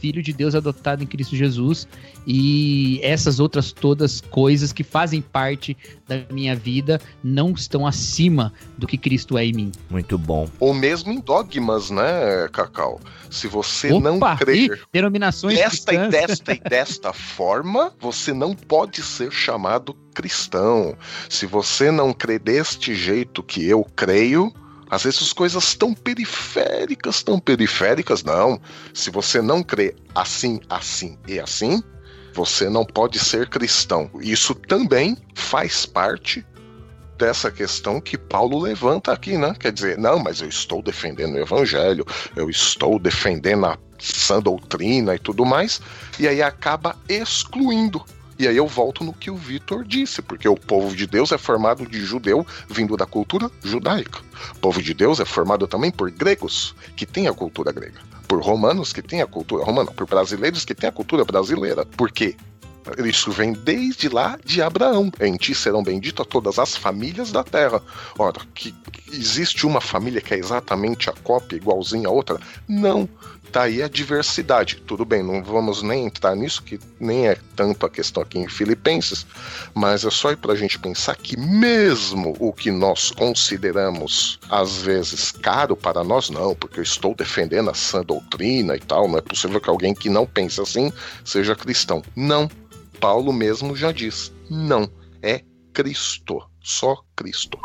filho 0.00 0.22
de 0.22 0.32
Deus 0.32 0.54
adotado 0.54 1.02
em 1.02 1.06
Cristo 1.06 1.34
Jesus 1.36 1.86
e 2.26 3.00
essas 3.02 3.38
outras 3.40 3.72
todas 3.72 4.20
coisas 4.20 4.72
que 4.72 4.82
fazem 4.82 5.20
parte 5.20 5.76
da 6.06 6.22
minha 6.30 6.54
vida 6.54 7.00
não 7.22 7.52
estão 7.52 7.86
acima 7.86 8.52
do 8.76 8.86
que 8.86 8.96
Cristo 8.96 9.38
é 9.38 9.44
em 9.44 9.52
mim. 9.52 9.72
Muito 9.90 10.16
bom. 10.18 10.48
Ou 10.60 10.74
mesmo 10.74 11.12
em 11.12 11.20
dogmas, 11.20 11.90
né, 11.90 12.48
Cacau? 12.52 13.00
Se 13.30 13.46
você 13.48 13.92
Opa, 13.92 14.00
não 14.00 14.36
crer 14.36 14.80
denominações 14.92 15.56
desta 15.56 15.92
cristãs. 15.92 16.06
e 16.06 16.26
desta 16.26 16.52
e 16.52 16.60
desta 16.60 17.12
forma, 17.12 17.92
você 18.00 18.32
não 18.32 18.54
pode 18.54 19.02
ser 19.02 19.32
chamado 19.32 19.94
cristão. 20.14 20.96
Se 21.28 21.46
você 21.46 21.90
não 21.90 22.12
crê 22.12 22.38
deste 22.38 22.94
jeito 22.94 23.42
que 23.42 23.66
eu 23.66 23.84
creio, 23.96 24.52
às 24.90 25.04
vezes 25.04 25.22
as 25.22 25.32
coisas 25.32 25.74
tão 25.74 25.92
periféricas, 25.94 27.22
tão 27.22 27.38
periféricas, 27.38 28.22
não. 28.22 28.60
Se 28.94 29.10
você 29.10 29.42
não 29.42 29.62
crê 29.62 29.94
assim, 30.14 30.60
assim 30.68 31.18
e 31.26 31.40
assim, 31.40 31.82
você 32.32 32.68
não 32.68 32.84
pode 32.84 33.18
ser 33.18 33.48
cristão. 33.48 34.10
Isso 34.20 34.54
também 34.54 35.16
faz 35.34 35.86
parte 35.86 36.44
dessa 37.18 37.50
questão 37.50 38.00
que 38.00 38.18
Paulo 38.18 38.60
levanta 38.60 39.12
aqui, 39.12 39.38
né? 39.38 39.54
Quer 39.58 39.72
dizer, 39.72 39.98
não, 39.98 40.18
mas 40.18 40.40
eu 40.40 40.48
estou 40.48 40.82
defendendo 40.82 41.34
o 41.34 41.38
evangelho, 41.38 42.04
eu 42.36 42.50
estou 42.50 42.98
defendendo 42.98 43.66
a 43.66 43.78
sã 43.98 44.40
doutrina 44.40 45.14
e 45.14 45.18
tudo 45.18 45.44
mais, 45.44 45.80
e 46.18 46.28
aí 46.28 46.42
acaba 46.42 46.94
excluindo 47.08 48.04
e 48.38 48.46
aí 48.46 48.56
eu 48.56 48.66
volto 48.66 49.02
no 49.02 49.12
que 49.12 49.30
o 49.30 49.36
Vitor 49.36 49.84
disse, 49.84 50.20
porque 50.20 50.48
o 50.48 50.56
povo 50.56 50.94
de 50.94 51.06
Deus 51.06 51.32
é 51.32 51.38
formado 51.38 51.86
de 51.86 52.04
judeu 52.04 52.46
vindo 52.68 52.96
da 52.96 53.06
cultura 53.06 53.50
judaica. 53.62 54.20
O 54.54 54.58
povo 54.58 54.82
de 54.82 54.92
Deus 54.92 55.20
é 55.20 55.24
formado 55.24 55.66
também 55.66 55.90
por 55.90 56.10
gregos, 56.10 56.74
que 56.94 57.06
têm 57.06 57.28
a 57.28 57.32
cultura 57.32 57.72
grega. 57.72 58.00
Por 58.28 58.42
romanos, 58.42 58.92
que 58.92 59.00
têm 59.00 59.22
a 59.22 59.26
cultura 59.26 59.64
romana. 59.64 59.90
Por 59.90 60.06
brasileiros, 60.06 60.64
que 60.64 60.74
têm 60.74 60.88
a 60.88 60.92
cultura 60.92 61.24
brasileira. 61.24 61.86
Por 61.86 62.10
quê? 62.10 62.36
Isso 63.04 63.32
vem 63.32 63.52
desde 63.52 64.08
lá 64.08 64.38
de 64.44 64.62
Abraão. 64.62 65.10
Em 65.20 65.36
ti 65.36 65.54
serão 65.54 65.82
benditas 65.82 66.26
todas 66.26 66.58
as 66.58 66.76
famílias 66.76 67.32
da 67.32 67.42
terra. 67.42 67.82
Ora, 68.18 68.40
que 68.54 68.74
existe 69.12 69.66
uma 69.66 69.80
família 69.80 70.20
que 70.20 70.34
é 70.34 70.38
exatamente 70.38 71.08
a 71.10 71.12
cópia, 71.12 71.56
igualzinha 71.56 72.08
a 72.08 72.12
outra? 72.12 72.38
Não 72.68 73.08
tá 73.46 73.62
aí 73.62 73.82
a 73.82 73.88
diversidade. 73.88 74.82
Tudo 74.86 75.04
bem, 75.04 75.22
não 75.22 75.42
vamos 75.42 75.82
nem 75.82 76.06
entrar 76.06 76.34
nisso, 76.36 76.62
que 76.62 76.78
nem 77.00 77.28
é 77.28 77.36
tanto 77.54 77.86
a 77.86 77.90
questão 77.90 78.22
aqui 78.22 78.38
em 78.38 78.48
Filipenses, 78.48 79.26
mas 79.74 80.04
é 80.04 80.10
só 80.10 80.34
para 80.36 80.52
a 80.52 80.56
gente 80.56 80.78
pensar 80.78 81.16
que 81.16 81.38
mesmo 81.38 82.36
o 82.38 82.52
que 82.52 82.70
nós 82.70 83.10
consideramos 83.10 84.38
às 84.50 84.78
vezes 84.78 85.30
caro 85.30 85.76
para 85.76 86.04
nós, 86.04 86.28
não, 86.28 86.54
porque 86.54 86.80
eu 86.80 86.84
estou 86.84 87.14
defendendo 87.14 87.70
a 87.70 87.74
sã 87.74 88.02
doutrina 88.02 88.76
e 88.76 88.80
tal, 88.80 89.08
não 89.08 89.18
é 89.18 89.22
possível 89.22 89.60
que 89.60 89.70
alguém 89.70 89.94
que 89.94 90.10
não 90.10 90.26
pense 90.26 90.60
assim 90.60 90.92
seja 91.24 91.54
cristão. 91.54 92.02
Não. 92.14 92.50
Paulo 93.00 93.32
mesmo 93.32 93.76
já 93.76 93.92
diz, 93.92 94.32
não, 94.50 94.90
é 95.22 95.42
Cristo, 95.72 96.42
só 96.62 96.96
Cristo. 97.14 97.58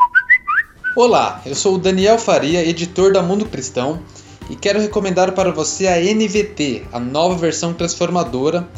Olá, 0.94 1.40
eu 1.46 1.54
sou 1.54 1.76
o 1.76 1.78
Daniel 1.78 2.18
Faria, 2.18 2.62
editor 2.66 3.14
da 3.14 3.22
Mundo 3.22 3.46
Cristão 3.46 4.02
e 4.50 4.56
quero 4.56 4.80
recomendar 4.80 5.32
para 5.32 5.52
você 5.52 5.86
a 5.86 6.00
NVT, 6.00 6.84
a 6.92 6.98
nova 6.98 7.36
versão 7.36 7.72
transformadora, 7.72 8.68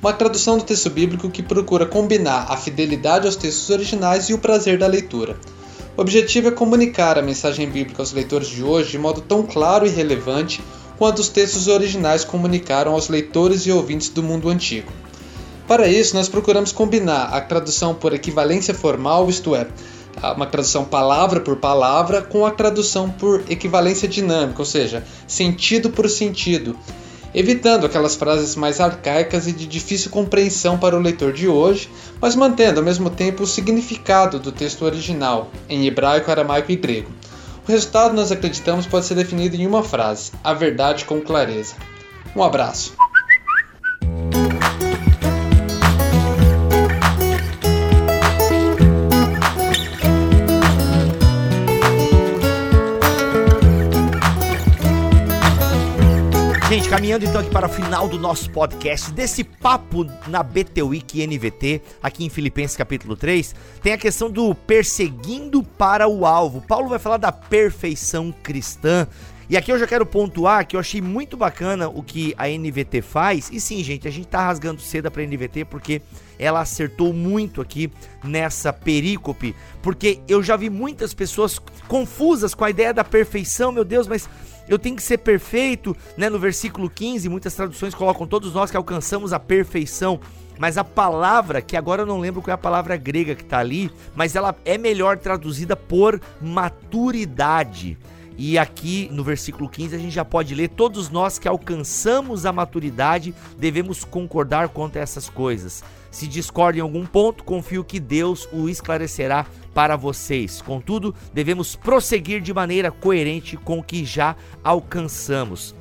uma 0.00 0.12
tradução 0.12 0.58
do 0.58 0.64
texto 0.64 0.90
bíblico 0.90 1.30
que 1.30 1.42
procura 1.42 1.86
combinar 1.86 2.46
a 2.48 2.56
fidelidade 2.56 3.26
aos 3.26 3.36
textos 3.36 3.70
originais 3.70 4.28
e 4.28 4.34
o 4.34 4.38
prazer 4.38 4.78
da 4.78 4.86
leitura. 4.86 5.36
O 5.96 6.00
objetivo 6.00 6.48
é 6.48 6.50
comunicar 6.50 7.18
a 7.18 7.22
mensagem 7.22 7.68
bíblica 7.68 8.02
aos 8.02 8.12
leitores 8.12 8.48
de 8.48 8.64
hoje 8.64 8.90
de 8.90 8.98
modo 8.98 9.20
tão 9.20 9.42
claro 9.42 9.86
e 9.86 9.90
relevante 9.90 10.62
quanto 10.98 11.20
os 11.20 11.28
textos 11.28 11.68
originais 11.68 12.24
comunicaram 12.24 12.92
aos 12.92 13.08
leitores 13.08 13.66
e 13.66 13.72
ouvintes 13.72 14.08
do 14.08 14.22
mundo 14.22 14.48
antigo. 14.48 14.90
Para 15.68 15.86
isso, 15.86 16.14
nós 16.14 16.28
procuramos 16.28 16.72
combinar 16.72 17.24
a 17.24 17.40
tradução 17.40 17.94
por 17.94 18.12
equivalência 18.12 18.74
formal, 18.74 19.28
isto 19.28 19.54
é, 19.54 19.66
uma 20.36 20.46
tradução 20.46 20.84
palavra 20.84 21.40
por 21.40 21.56
palavra 21.56 22.22
com 22.22 22.46
a 22.46 22.50
tradução 22.50 23.10
por 23.10 23.42
equivalência 23.48 24.08
dinâmica, 24.08 24.60
ou 24.60 24.66
seja, 24.66 25.04
sentido 25.26 25.90
por 25.90 26.08
sentido, 26.08 26.76
evitando 27.34 27.86
aquelas 27.86 28.14
frases 28.14 28.54
mais 28.54 28.80
arcaicas 28.80 29.46
e 29.46 29.52
de 29.52 29.66
difícil 29.66 30.10
compreensão 30.10 30.78
para 30.78 30.96
o 30.96 31.00
leitor 31.00 31.32
de 31.32 31.48
hoje, 31.48 31.88
mas 32.20 32.36
mantendo 32.36 32.80
ao 32.80 32.84
mesmo 32.84 33.10
tempo 33.10 33.42
o 33.42 33.46
significado 33.46 34.38
do 34.38 34.52
texto 34.52 34.84
original, 34.84 35.50
em 35.68 35.86
hebraico, 35.86 36.30
aramaico 36.30 36.70
e 36.70 36.76
grego. 36.76 37.10
O 37.66 37.70
resultado, 37.70 38.14
nós 38.14 38.32
acreditamos, 38.32 38.86
pode 38.86 39.06
ser 39.06 39.14
definido 39.14 39.56
em 39.56 39.66
uma 39.66 39.82
frase: 39.82 40.32
a 40.42 40.52
verdade 40.52 41.04
com 41.04 41.20
clareza. 41.20 41.74
Um 42.34 42.42
abraço. 42.42 43.01
Caminhando 56.92 57.24
então 57.24 57.40
aqui 57.40 57.48
para 57.48 57.66
o 57.66 57.70
final 57.70 58.06
do 58.06 58.18
nosso 58.18 58.50
podcast, 58.50 59.10
desse 59.12 59.42
papo 59.42 60.04
na 60.26 60.42
BT 60.42 60.82
Week 60.82 61.26
NVT, 61.26 61.80
aqui 62.02 62.22
em 62.22 62.28
Filipenses 62.28 62.76
capítulo 62.76 63.16
3, 63.16 63.54
tem 63.82 63.94
a 63.94 63.98
questão 63.98 64.30
do 64.30 64.54
perseguindo 64.54 65.62
para 65.62 66.06
o 66.06 66.26
alvo. 66.26 66.60
Paulo 66.60 66.90
vai 66.90 66.98
falar 66.98 67.16
da 67.16 67.32
perfeição 67.32 68.30
cristã. 68.42 69.08
E 69.48 69.56
aqui 69.56 69.72
eu 69.72 69.78
já 69.78 69.86
quero 69.86 70.04
pontuar 70.04 70.66
que 70.66 70.76
eu 70.76 70.80
achei 70.80 71.00
muito 71.00 71.34
bacana 71.34 71.88
o 71.88 72.02
que 72.02 72.34
a 72.36 72.46
NVT 72.46 73.00
faz. 73.00 73.48
E 73.50 73.58
sim, 73.58 73.82
gente, 73.82 74.06
a 74.06 74.10
gente 74.10 74.26
tá 74.26 74.44
rasgando 74.44 74.82
seda 74.82 75.10
para 75.10 75.22
a 75.22 75.26
NVT 75.26 75.64
porque 75.64 76.02
ela 76.38 76.60
acertou 76.60 77.14
muito 77.14 77.62
aqui 77.62 77.90
nessa 78.22 78.70
perícope, 78.70 79.56
porque 79.80 80.20
eu 80.28 80.42
já 80.42 80.56
vi 80.56 80.68
muitas 80.68 81.14
pessoas 81.14 81.58
confusas 81.88 82.52
com 82.54 82.64
a 82.64 82.70
ideia 82.70 82.92
da 82.92 83.02
perfeição, 83.02 83.72
meu 83.72 83.84
Deus, 83.84 84.06
mas 84.06 84.28
eu 84.72 84.78
tenho 84.78 84.96
que 84.96 85.02
ser 85.02 85.18
perfeito, 85.18 85.94
né? 86.16 86.30
No 86.30 86.38
versículo 86.38 86.88
15, 86.88 87.28
muitas 87.28 87.54
traduções 87.54 87.94
colocam 87.94 88.26
todos 88.26 88.54
nós 88.54 88.70
que 88.70 88.76
alcançamos 88.76 89.32
a 89.32 89.38
perfeição. 89.38 90.18
mas 90.58 90.78
a 90.78 90.84
palavra, 90.84 91.60
que 91.60 91.76
agora 91.76 92.02
eu 92.02 92.06
não 92.06 92.20
lembro 92.20 92.40
qual 92.40 92.52
é 92.52 92.54
a 92.54 92.58
palavra 92.58 92.96
grega 92.96 93.34
que 93.34 93.42
está 93.42 93.58
ali, 93.58 93.90
mas 94.14 94.36
ela 94.36 94.54
é 94.64 94.78
melhor 94.78 95.18
traduzida 95.18 95.74
por 95.74 96.20
maturidade. 96.40 97.98
E 98.38 98.58
aqui 98.58 99.08
no 99.12 99.24
versículo 99.24 99.68
15 99.68 99.94
a 99.94 99.98
gente 99.98 100.12
já 100.12 100.24
pode 100.24 100.54
ler: 100.54 100.68
Todos 100.68 101.10
nós 101.10 101.38
que 101.38 101.48
alcançamos 101.48 102.46
a 102.46 102.52
maturidade 102.52 103.34
devemos 103.58 104.04
concordar 104.04 104.68
quanto 104.68 104.96
a 104.96 105.00
essas 105.00 105.28
coisas. 105.28 105.82
Se 106.12 106.28
discorda 106.28 106.78
em 106.78 106.82
algum 106.82 107.06
ponto, 107.06 107.42
confio 107.42 107.82
que 107.82 107.98
Deus 107.98 108.46
o 108.52 108.68
esclarecerá 108.68 109.46
para 109.72 109.96
vocês. 109.96 110.60
Contudo, 110.60 111.14
devemos 111.32 111.74
prosseguir 111.74 112.42
de 112.42 112.52
maneira 112.52 112.90
coerente 112.90 113.56
com 113.56 113.78
o 113.78 113.82
que 113.82 114.04
já 114.04 114.36
alcançamos. 114.62 115.74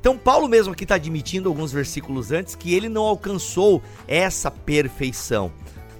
Então, 0.00 0.18
Paulo 0.18 0.48
mesmo 0.48 0.72
aqui 0.72 0.84
está 0.84 0.96
admitindo 0.96 1.48
alguns 1.48 1.72
versículos 1.72 2.32
antes 2.32 2.56
que 2.56 2.74
ele 2.74 2.88
não 2.88 3.02
alcançou 3.02 3.80
essa 4.08 4.50
perfeição. 4.50 5.52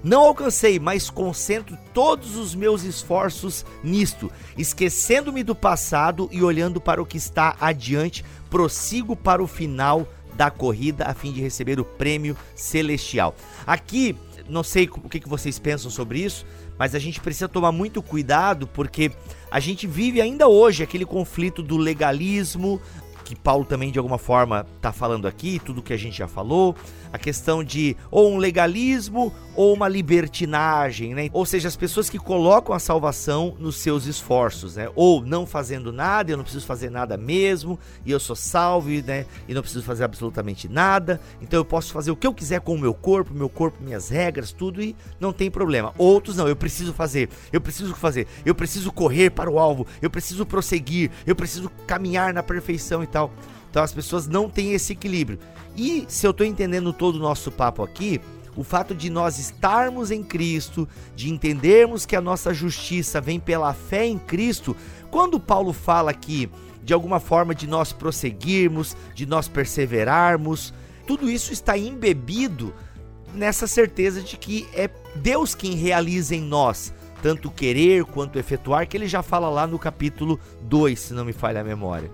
Não 0.03 0.23
alcancei, 0.23 0.79
mas 0.79 1.09
concentro 1.09 1.79
todos 1.95 2.37
os 2.37 2.55
meus 2.55 2.83
esforços 2.83 3.65
nisto, 3.83 4.31
esquecendo-me 4.59 5.43
do 5.43 5.55
passado 5.55 6.29
e 6.33 6.43
olhando 6.43 6.81
para 6.81 7.01
o 7.01 7.07
que 7.07 7.17
está 7.17 7.57
adiante, 7.61 8.25
prossigo 8.51 9.17
para 9.17 9.43
o 9.43 9.47
final 9.47 10.07
da 10.37 10.51
corrida 10.51 11.05
a 11.05 11.15
fim 11.15 11.33
de 11.33 11.41
receber 11.41 11.81
o 11.81 11.85
prêmio 11.85 12.37
celestial. 12.55 13.35
Aqui, 13.67 14.17
não 14.49 14.63
sei 14.63 14.89
o 14.93 15.09
que 15.09 15.29
vocês 15.29 15.59
pensam 15.59 15.91
sobre 15.91 16.21
isso, 16.21 16.47
mas 16.79 16.95
a 16.95 16.99
gente 16.99 17.21
precisa 17.21 17.49
tomar 17.49 17.73
muito 17.73 18.03
cuidado 18.03 18.67
porque 18.67 19.11
a 19.51 19.59
gente 19.59 19.87
vive 19.87 20.21
ainda 20.21 20.47
hoje 20.47 20.83
aquele 20.83 21.05
conflito 21.05 21.63
do 21.63 21.77
legalismo, 21.77 22.81
que 23.25 23.35
Paulo 23.35 23.65
também 23.65 23.91
de 23.91 23.99
alguma 23.99 24.19
forma 24.19 24.65
está 24.77 24.93
falando 24.93 25.27
aqui, 25.27 25.59
tudo 25.59 25.83
que 25.83 25.93
a 25.93 25.97
gente 25.97 26.17
já 26.17 26.29
falou, 26.29 26.77
a 27.17 27.19
questão 27.19 27.65
de 27.65 27.97
ou 28.11 28.31
um 28.33 28.37
legalismo 28.37 29.35
ou 29.57 29.73
uma 29.73 29.89
libertinagem, 29.89 31.15
né? 31.15 31.31
Ou 31.33 31.47
seja, 31.47 31.67
as 31.67 31.77
pessoas 31.77 32.11
que 32.11 32.19
colocam 32.19 32.75
a 32.75 32.79
salvação 32.79 33.57
nos 33.59 33.77
seus 33.77 34.05
esforços, 34.05 34.77
né? 34.77 34.91
Ou 34.95 35.25
não 35.25 35.47
fazendo 35.47 35.91
nada, 35.91 36.31
eu 36.31 36.37
não 36.37 36.45
preciso 36.45 36.67
fazer 36.67 36.91
nada 36.91 37.17
mesmo, 37.17 37.79
e 38.05 38.11
eu 38.11 38.21
sou 38.21 38.37
salvo, 38.37 38.91
né? 39.07 39.25
E 39.49 39.55
não 39.55 39.63
preciso 39.63 39.83
fazer 39.83 40.05
absolutamente 40.05 40.69
nada, 40.69 41.19
então 41.41 41.59
eu 41.59 41.65
posso 41.65 41.93
fazer 41.93 42.11
o 42.11 42.17
que 42.17 42.27
eu 42.27 42.35
quiser 42.35 42.61
com 42.61 42.75
o 42.75 42.79
meu 42.79 42.93
corpo, 42.93 43.33
meu 43.33 43.49
corpo, 43.49 43.83
minhas 43.83 44.11
regras, 44.11 44.53
tudo 44.53 44.83
e 44.83 44.95
não 45.19 45.33
tem 45.33 45.51
problema. 45.51 45.95
Outros 45.97 46.37
não, 46.37 46.47
eu 46.47 46.55
preciso 46.55 46.93
fazer, 46.93 47.31
eu 47.51 47.61
preciso 47.61 47.95
fazer, 47.95 48.27
eu 48.45 48.55
preciso 48.55 48.93
correr 48.93 49.31
para 49.31 49.51
o 49.51 49.59
alvo, 49.59 49.87
eu 50.03 50.11
preciso 50.11 50.45
prosseguir, 50.45 51.11
eu 51.27 51.35
preciso 51.35 51.71
caminhar 51.87 52.35
na 52.35 52.43
perfeição 52.43 53.03
e 53.03 53.07
tal. 53.07 53.33
Então 53.71 53.83
as 53.83 53.93
pessoas 53.93 54.27
não 54.27 54.49
têm 54.49 54.73
esse 54.73 54.93
equilíbrio. 54.93 55.39
E 55.77 56.05
se 56.09 56.27
eu 56.27 56.31
estou 56.31 56.47
entendendo 56.47 56.93
todo 56.93 57.17
o 57.17 57.21
nosso 57.21 57.51
papo 57.51 57.83
aqui, 57.83 58.21
o 58.57 58.65
fato 58.65 58.95
de 58.95 59.11
nós 59.11 59.39
estarmos 59.39 60.11
em 60.11 60.23
Cristo, 60.23 60.89
de 61.15 61.31
entendermos 61.31 62.07
que 62.07 62.17
a 62.17 62.21
nossa 62.21 62.55
justiça 62.55 63.21
vem 63.21 63.39
pela 63.39 63.75
fé 63.75 64.07
em 64.07 64.19
Cristo, 64.19 64.75
quando 65.11 65.39
Paulo 65.39 65.73
fala 65.73 66.11
aqui 66.11 66.51
de 66.83 66.95
alguma 66.95 67.21
forma 67.21 67.55
de 67.55 67.67
nós 67.67 67.93
prosseguirmos, 67.93 68.97
de 69.15 69.27
nós 69.27 69.49
perseverarmos, 69.49 70.73
tudo 71.07 71.29
isso 71.29 71.53
está 71.53 71.77
embebido 71.77 72.73
nessa 73.35 73.67
certeza 73.67 74.23
de 74.23 74.37
que 74.37 74.67
é 74.73 74.89
Deus 75.17 75.55
quem 75.55 75.75
realiza 75.75 76.35
em 76.35 76.41
nós 76.41 76.95
tanto 77.23 77.51
querer 77.51 78.05
quanto 78.05 78.39
efetuar, 78.39 78.87
que 78.87 78.97
ele 78.97 79.09
já 79.09 79.23
fala 79.23 79.49
lá 79.49 79.67
no 79.67 79.79
capítulo 79.79 80.39
2, 80.63 80.99
se 80.99 81.13
não 81.13 81.25
me 81.25 81.33
falha 81.33 81.61
a 81.61 81.65
memória. 81.65 82.09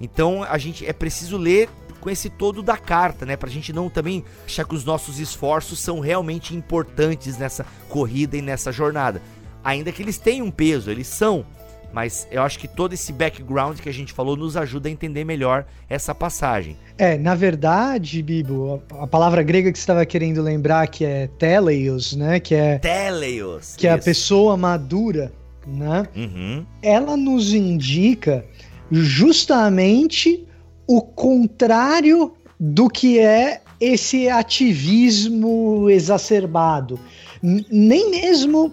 Então 0.00 0.42
a 0.42 0.58
gente 0.58 0.86
é 0.86 0.92
preciso 0.92 1.36
ler 1.36 1.68
com 2.00 2.10
esse 2.10 2.28
todo 2.28 2.62
da 2.62 2.76
carta, 2.76 3.24
né? 3.24 3.34
Pra 3.34 3.48
gente 3.48 3.72
não 3.72 3.88
também 3.88 4.22
achar 4.44 4.66
que 4.66 4.74
os 4.74 4.84
nossos 4.84 5.18
esforços 5.18 5.78
são 5.78 6.00
realmente 6.00 6.54
importantes 6.54 7.38
nessa 7.38 7.64
corrida 7.88 8.36
e 8.36 8.42
nessa 8.42 8.70
jornada. 8.70 9.22
Ainda 9.64 9.90
que 9.90 10.02
eles 10.02 10.18
tenham 10.18 10.46
um 10.46 10.50
peso, 10.50 10.90
eles 10.90 11.06
são. 11.06 11.46
Mas 11.94 12.26
eu 12.30 12.42
acho 12.42 12.58
que 12.58 12.66
todo 12.66 12.92
esse 12.92 13.12
background 13.12 13.78
que 13.78 13.88
a 13.88 13.92
gente 13.92 14.12
falou 14.12 14.36
nos 14.36 14.56
ajuda 14.56 14.88
a 14.88 14.92
entender 14.92 15.24
melhor 15.24 15.64
essa 15.88 16.12
passagem. 16.12 16.76
É, 16.98 17.16
na 17.16 17.36
verdade, 17.36 18.20
Bibo, 18.20 18.82
a, 18.98 19.06
palavra 19.06 19.42
grega 19.44 19.70
que 19.72 19.78
você 19.78 19.82
estava 19.82 20.04
querendo 20.04 20.42
lembrar 20.42 20.88
que 20.88 21.04
é 21.04 21.28
teleios, 21.38 22.14
né? 22.14 22.40
Que 22.40 22.54
é 22.56 22.78
teleios, 22.78 23.76
que 23.76 23.86
isso. 23.86 23.86
é 23.86 23.90
a 23.90 23.98
pessoa 23.98 24.56
madura, 24.56 25.32
né? 25.64 26.06
Uhum. 26.16 26.66
Ela 26.82 27.16
nos 27.16 27.54
indica 27.54 28.44
justamente 28.90 30.46
o 30.86 31.00
contrário 31.00 32.32
do 32.58 32.88
que 32.88 33.18
é 33.18 33.60
esse 33.80 34.28
ativismo 34.28 35.88
exacerbado. 35.90 36.98
Nem 37.42 38.10
mesmo 38.10 38.72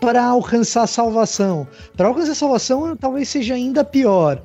para 0.00 0.24
alcançar 0.24 0.86
salvação. 0.86 1.66
Para 1.96 2.08
alcançar 2.08 2.34
salvação, 2.34 2.96
talvez 2.96 3.28
seja 3.28 3.54
ainda 3.54 3.84
pior. 3.84 4.42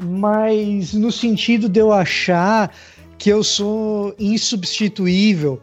Mas 0.00 0.92
no 0.92 1.12
sentido 1.12 1.68
de 1.68 1.80
eu 1.80 1.92
achar 1.92 2.74
que 3.18 3.30
eu 3.30 3.42
sou 3.42 4.14
insubstituível, 4.18 5.60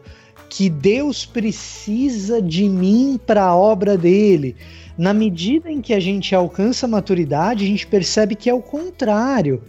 que 0.48 0.68
Deus 0.68 1.24
precisa 1.24 2.40
de 2.40 2.68
mim 2.68 3.18
para 3.26 3.44
a 3.44 3.56
obra 3.56 3.96
dele. 3.96 4.56
Na 4.96 5.12
medida 5.12 5.70
em 5.70 5.80
que 5.80 5.92
a 5.92 6.00
gente 6.00 6.34
alcança 6.34 6.86
a 6.86 6.88
maturidade, 6.88 7.64
a 7.64 7.66
gente 7.66 7.86
percebe 7.86 8.34
que 8.34 8.48
é 8.48 8.54
o 8.54 8.62
contrário. 8.62 9.62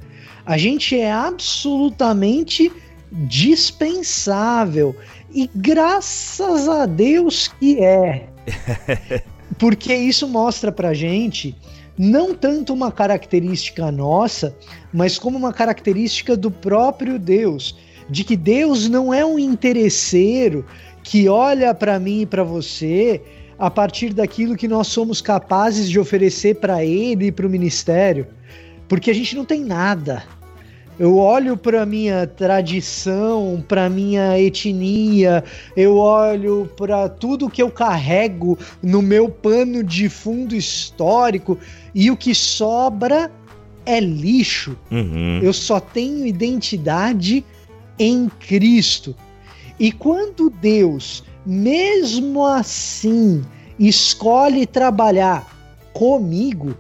A 0.46 0.58
gente 0.58 1.00
é 1.00 1.12
absolutamente 1.12 2.72
dispensável. 3.12 4.96
E 5.34 5.50
graças 5.56 6.70
a 6.70 6.86
Deus 6.86 7.48
que 7.48 7.84
é. 7.84 8.30
Porque 9.58 9.94
isso 9.96 10.28
mostra 10.28 10.72
pra 10.72 10.94
gente 10.94 11.56
não 11.98 12.36
tanto 12.36 12.74
uma 12.74 12.92
característica 12.92 13.92
nossa, 13.92 14.56
mas 14.94 15.18
como 15.18 15.38
uma 15.38 15.54
característica 15.54 16.36
do 16.36 16.52
próprio 16.52 17.18
Deus, 17.18 17.78
de 18.10 18.24
que 18.24 18.36
Deus 18.36 18.90
não 18.90 19.14
é 19.14 19.26
um 19.26 19.40
interesseiro 19.40 20.66
que 21.02 21.30
olha 21.30 21.74
para 21.74 22.00
mim 22.00 22.22
e 22.22 22.26
para 22.26 22.44
você 22.44 23.22
a 23.58 23.70
partir 23.70 24.14
daquilo 24.14 24.56
que 24.56 24.68
nós 24.68 24.88
somos 24.88 25.22
capazes 25.22 25.90
de 25.90 26.00
oferecer 26.00 26.56
para 26.56 26.84
ele 26.84 27.28
e 27.28 27.32
para 27.32 27.48
o 27.48 27.50
ministério, 27.50 28.28
porque 28.88 29.10
a 29.10 29.14
gente 29.14 29.36
não 29.36 29.46
tem 29.46 29.64
nada. 29.64 30.24
Eu 30.98 31.18
olho 31.18 31.58
para 31.58 31.86
minha 31.86 32.26
tradição, 32.26 33.64
para 33.68 33.90
minha 33.90 34.40
etnia, 34.40 35.44
eu 35.76 35.98
olho 35.98 36.72
para 36.78 37.10
tudo 37.10 37.50
que 37.50 37.62
eu 37.62 37.70
carrego 37.70 38.58
no 38.82 39.02
meu 39.02 39.28
pano 39.28 39.84
de 39.84 40.08
fundo 40.08 40.56
histórico 40.56 41.60
e 41.94 42.10
o 42.10 42.16
que 42.16 42.34
sobra 42.34 43.30
é 43.86 44.00
lixo. 44.00 44.78
Uhum. 44.90 45.40
Eu 45.44 45.52
só 45.52 45.82
tenho 45.82 46.26
identidade 46.26 47.44
em 48.00 48.30
Cristo. 48.40 49.14
E 49.78 49.92
quando 49.92 50.50
Deus, 50.50 51.26
mesmo 51.46 52.46
assim, 52.46 53.44
escolhe 53.78 54.66
trabalhar 54.66 55.48
comigo, 55.94 56.76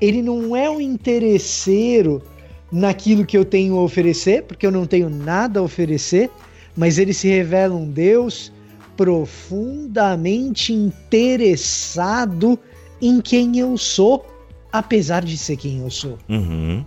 ele 0.00 0.22
não 0.22 0.54
é 0.54 0.70
um 0.70 0.80
interesseiro 0.80 2.22
naquilo 2.70 3.24
que 3.24 3.36
eu 3.36 3.44
tenho 3.44 3.76
a 3.76 3.82
oferecer, 3.82 4.44
porque 4.44 4.66
eu 4.66 4.70
não 4.70 4.86
tenho 4.86 5.10
nada 5.10 5.60
a 5.60 5.62
oferecer, 5.62 6.30
mas 6.76 6.98
ele 6.98 7.12
se 7.12 7.28
revela 7.28 7.74
um 7.74 7.90
Deus 7.90 8.52
profundamente 8.96 10.72
interessado 10.72 12.58
em 13.00 13.20
quem 13.20 13.58
eu 13.58 13.76
sou, 13.78 14.26
apesar 14.72 15.24
de 15.24 15.36
ser 15.38 15.56
quem 15.56 15.80
eu 15.80 15.90
sou. 15.90 16.18
Uhum. 16.28 16.84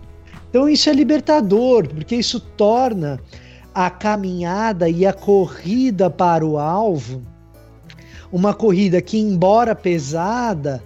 Então 0.49 0.67
isso 0.67 0.89
é 0.89 0.93
libertador, 0.93 1.87
porque 1.87 2.15
isso 2.15 2.39
torna 2.39 3.19
a 3.73 3.89
caminhada 3.89 4.89
e 4.89 5.05
a 5.05 5.13
corrida 5.13 6.09
para 6.09 6.45
o 6.45 6.57
alvo 6.57 7.23
uma 8.31 8.53
corrida 8.53 9.01
que, 9.01 9.17
embora 9.17 9.75
pesada, 9.75 10.81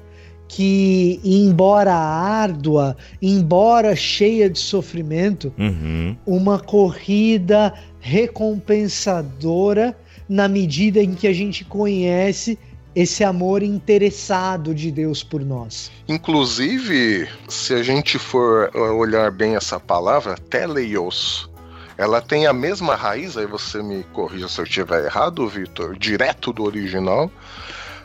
que, 0.47 1.19
embora 1.23 1.93
árdua, 1.93 2.97
embora 3.21 3.95
cheia 3.95 4.49
de 4.49 4.57
sofrimento, 4.59 5.53
uhum. 5.57 6.17
uma 6.25 6.59
corrida 6.59 7.73
recompensadora 7.99 9.95
na 10.27 10.47
medida 10.47 11.01
em 11.01 11.13
que 11.13 11.27
a 11.27 11.33
gente 11.33 11.63
conhece 11.63 12.57
esse 12.95 13.23
amor 13.23 13.61
interessado 13.61 14.73
de 14.73 14.89
Deus 14.89 15.21
por 15.21 15.43
nós. 15.43 15.91
Inclusive, 16.07 17.27
se 17.47 17.73
a 17.73 17.83
gente 17.83 18.17
for 18.17 18.71
olhar 18.75 19.31
bem 19.31 19.55
essa 19.55 19.79
palavra, 19.79 20.35
teleios, 20.49 21.49
ela 21.97 22.21
tem 22.21 22.45
a 22.45 22.53
mesma 22.53 22.95
raiz, 22.95 23.37
aí 23.37 23.45
você 23.45 23.81
me 23.81 24.03
corrija 24.05 24.47
se 24.47 24.59
eu 24.59 24.65
estiver 24.65 25.05
errado, 25.05 25.47
Vitor, 25.47 25.97
direto 25.97 26.51
do 26.51 26.63
original, 26.63 27.31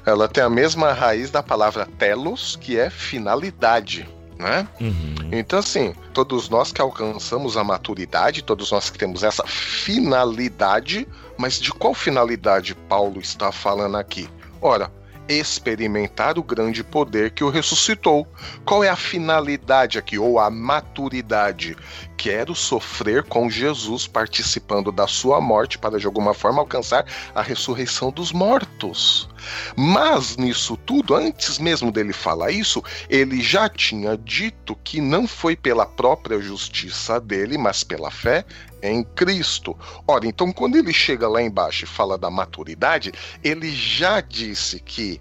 ela 0.07 0.29
tem 0.29 0.43
a 0.43 0.51
mesma 0.51 0.93
raiz 0.93 1.31
da 1.31 1.43
palavra 1.43 1.87
telos, 1.99 2.57
que 2.57 2.79
é 2.79 2.89
finalidade. 2.89 4.09
né? 4.39 4.67
Uhum. 4.81 5.15
Então, 5.33 5.59
assim, 5.59 5.95
todos 6.15 6.49
nós 6.49 6.73
que 6.73 6.81
alcançamos 6.81 7.57
a 7.57 7.65
maturidade, 7.65 8.43
todos 8.43 8.71
nós 8.71 8.89
que 8.89 8.99
temos 8.99 9.23
essa 9.23 9.45
finalidade, 9.47 11.07
mas 11.37 11.61
de 11.61 11.73
qual 11.73 11.93
finalidade 11.93 12.75
Paulo 12.75 13.21
está 13.21 13.53
falando 13.53 13.97
aqui? 13.97 14.29
Ora, 14.63 14.91
experimentar 15.33 16.39
o 16.39 16.43
grande 16.43 16.83
poder 16.83 17.31
que 17.31 17.45
o 17.45 17.51
ressuscitou. 17.51 18.27
Qual 18.65 18.83
é 18.83 18.89
a 18.89 18.97
finalidade 18.97 19.99
aqui, 19.99 20.19
ou 20.19 20.39
a 20.39 20.51
maturidade? 20.51 21.77
Quero 22.17 22.55
sofrer 22.55 23.23
com 23.23 23.49
Jesus, 23.49 24.07
participando 24.07 24.93
da 24.93 25.07
sua 25.07 25.41
morte, 25.41 25.79
para 25.79 25.99
de 25.99 26.07
alguma 26.07 26.35
forma 26.35 26.61
alcançar 26.61 27.07
a 27.35 27.43
ressurreição 27.43 28.11
dos 28.11 28.33
mortos. 28.33 29.29
Mas 29.77 30.37
nisso 30.37 30.77
tudo, 30.77 31.15
antes 31.15 31.59
mesmo 31.59 31.91
dele 31.91 32.13
falar 32.13 32.51
isso, 32.51 32.83
ele 33.09 33.41
já 33.43 33.69
tinha 33.69 34.19
dito 34.19 34.77
que 34.85 35.01
não 35.01 35.27
foi 35.27 35.57
pela 35.57 35.87
própria 35.87 36.41
justiça 36.41 37.21
dele, 37.21 37.57
mas 37.57 37.83
pela 37.83 38.11
fé 38.11 38.45
em 38.83 39.03
Cristo. 39.03 39.77
Ora, 40.07 40.27
então 40.27 40.53
quando 40.53 40.77
ele 40.77 40.93
chega 40.93 41.29
lá 41.29 41.43
embaixo 41.43 41.85
e 41.85 41.89
fala 41.89 42.17
da 42.19 42.31
maturidade, 42.31 43.13
ele 43.43 43.71
já 43.71 44.21
disse 44.21 44.81
que 44.81 45.21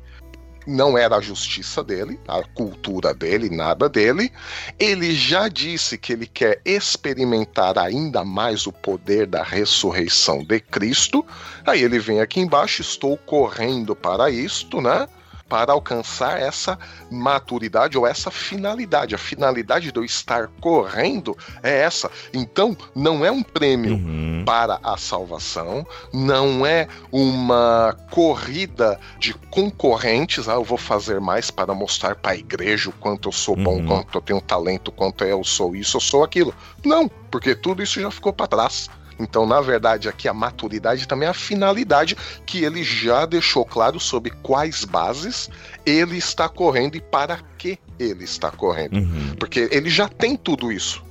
não 0.68 0.98
era 0.98 1.18
a 1.18 1.22
justiça 1.22 1.84
dele, 1.84 2.20
a 2.28 2.44
cultura 2.44 3.14
dele, 3.14 3.50
nada 3.50 3.90
dele. 3.90 4.32
Ele 4.78 5.16
já 5.16 5.48
disse 5.48 5.98
que 5.98 6.14
ele 6.14 6.28
quer 6.28 6.62
experimentar 6.64 7.78
ainda 7.78 8.24
mais 8.24 8.68
o 8.68 8.72
poder 8.72 9.26
da 9.26 9.42
ressurreição 9.42 10.44
de 10.44 10.60
Cristo. 10.60 11.26
Aí 11.66 11.84
ele 11.84 11.98
vem 11.98 12.22
aqui 12.22 12.40
embaixo, 12.40 12.82
estou 12.82 13.18
correndo 13.18 13.96
para 13.96 14.30
isto, 14.30 14.80
né? 14.80 15.08
Para 15.50 15.74
alcançar 15.74 16.40
essa 16.40 16.78
maturidade 17.10 17.98
ou 17.98 18.06
essa 18.06 18.30
finalidade. 18.30 19.16
A 19.16 19.18
finalidade 19.18 19.92
de 19.92 19.98
eu 20.00 20.06
estar 20.06 20.48
correndo 20.62 21.36
é 21.64 21.80
essa. 21.82 22.10
Então, 22.34 22.78
não 22.96 23.26
é 23.26 23.32
um 23.32 23.42
prêmio 23.42 23.96
Uhum. 23.96 24.44
para 24.46 24.80
a 24.84 24.96
salvação, 24.96 25.86
não 26.14 26.66
é 26.66 26.88
uma 27.12 27.98
corrida 28.12 29.00
de 29.18 29.34
concorrentes. 29.50 30.48
Ah, 30.48 30.54
eu 30.54 30.64
vou 30.64 30.78
fazer 30.78 31.20
mais 31.20 31.50
para 31.50 31.74
mostrar 31.74 32.16
para 32.16 32.32
a 32.32 32.36
igreja 32.38 32.90
o 32.90 32.94
quanto 32.94 33.30
eu 33.30 33.34
sou 33.34 33.56
bom, 33.56 33.78
Uhum. 33.78 33.86
quanto 33.88 34.18
eu 34.18 34.22
tenho 34.22 34.42
talento, 34.42 34.92
quanto 34.92 35.24
eu 35.24 35.44
sou 35.44 35.76
isso, 35.76 35.98
eu 35.98 36.02
sou 36.02 36.24
aquilo. 36.24 36.54
Não, 36.86 37.08
porque 37.32 37.56
tudo 37.56 37.82
isso 37.82 38.00
já 38.00 38.12
ficou 38.12 38.32
para 38.32 38.48
trás. 38.48 38.90
Então, 39.20 39.46
na 39.46 39.60
verdade, 39.60 40.08
aqui 40.08 40.28
a 40.28 40.34
maturidade 40.34 41.08
também 41.08 41.28
é 41.28 41.32
a 41.32 41.34
finalidade 41.34 42.16
que 42.46 42.64
ele 42.64 42.84
já 42.84 43.26
deixou 43.26 43.66
claro 43.66 44.00
sobre 44.00 44.32
quais 44.42 44.86
bases 44.86 45.50
ele 45.86 46.18
está 46.18 46.48
correndo 46.48 46.96
e 46.96 47.02
para 47.02 47.40
que 47.58 47.78
ele 48.00 48.24
está 48.24 48.50
correndo. 48.50 48.96
Uhum. 48.96 49.36
Porque 49.38 49.68
ele 49.72 49.90
já 49.90 50.08
tem 50.08 50.38
tudo 50.38 50.72
isso. 50.72 51.04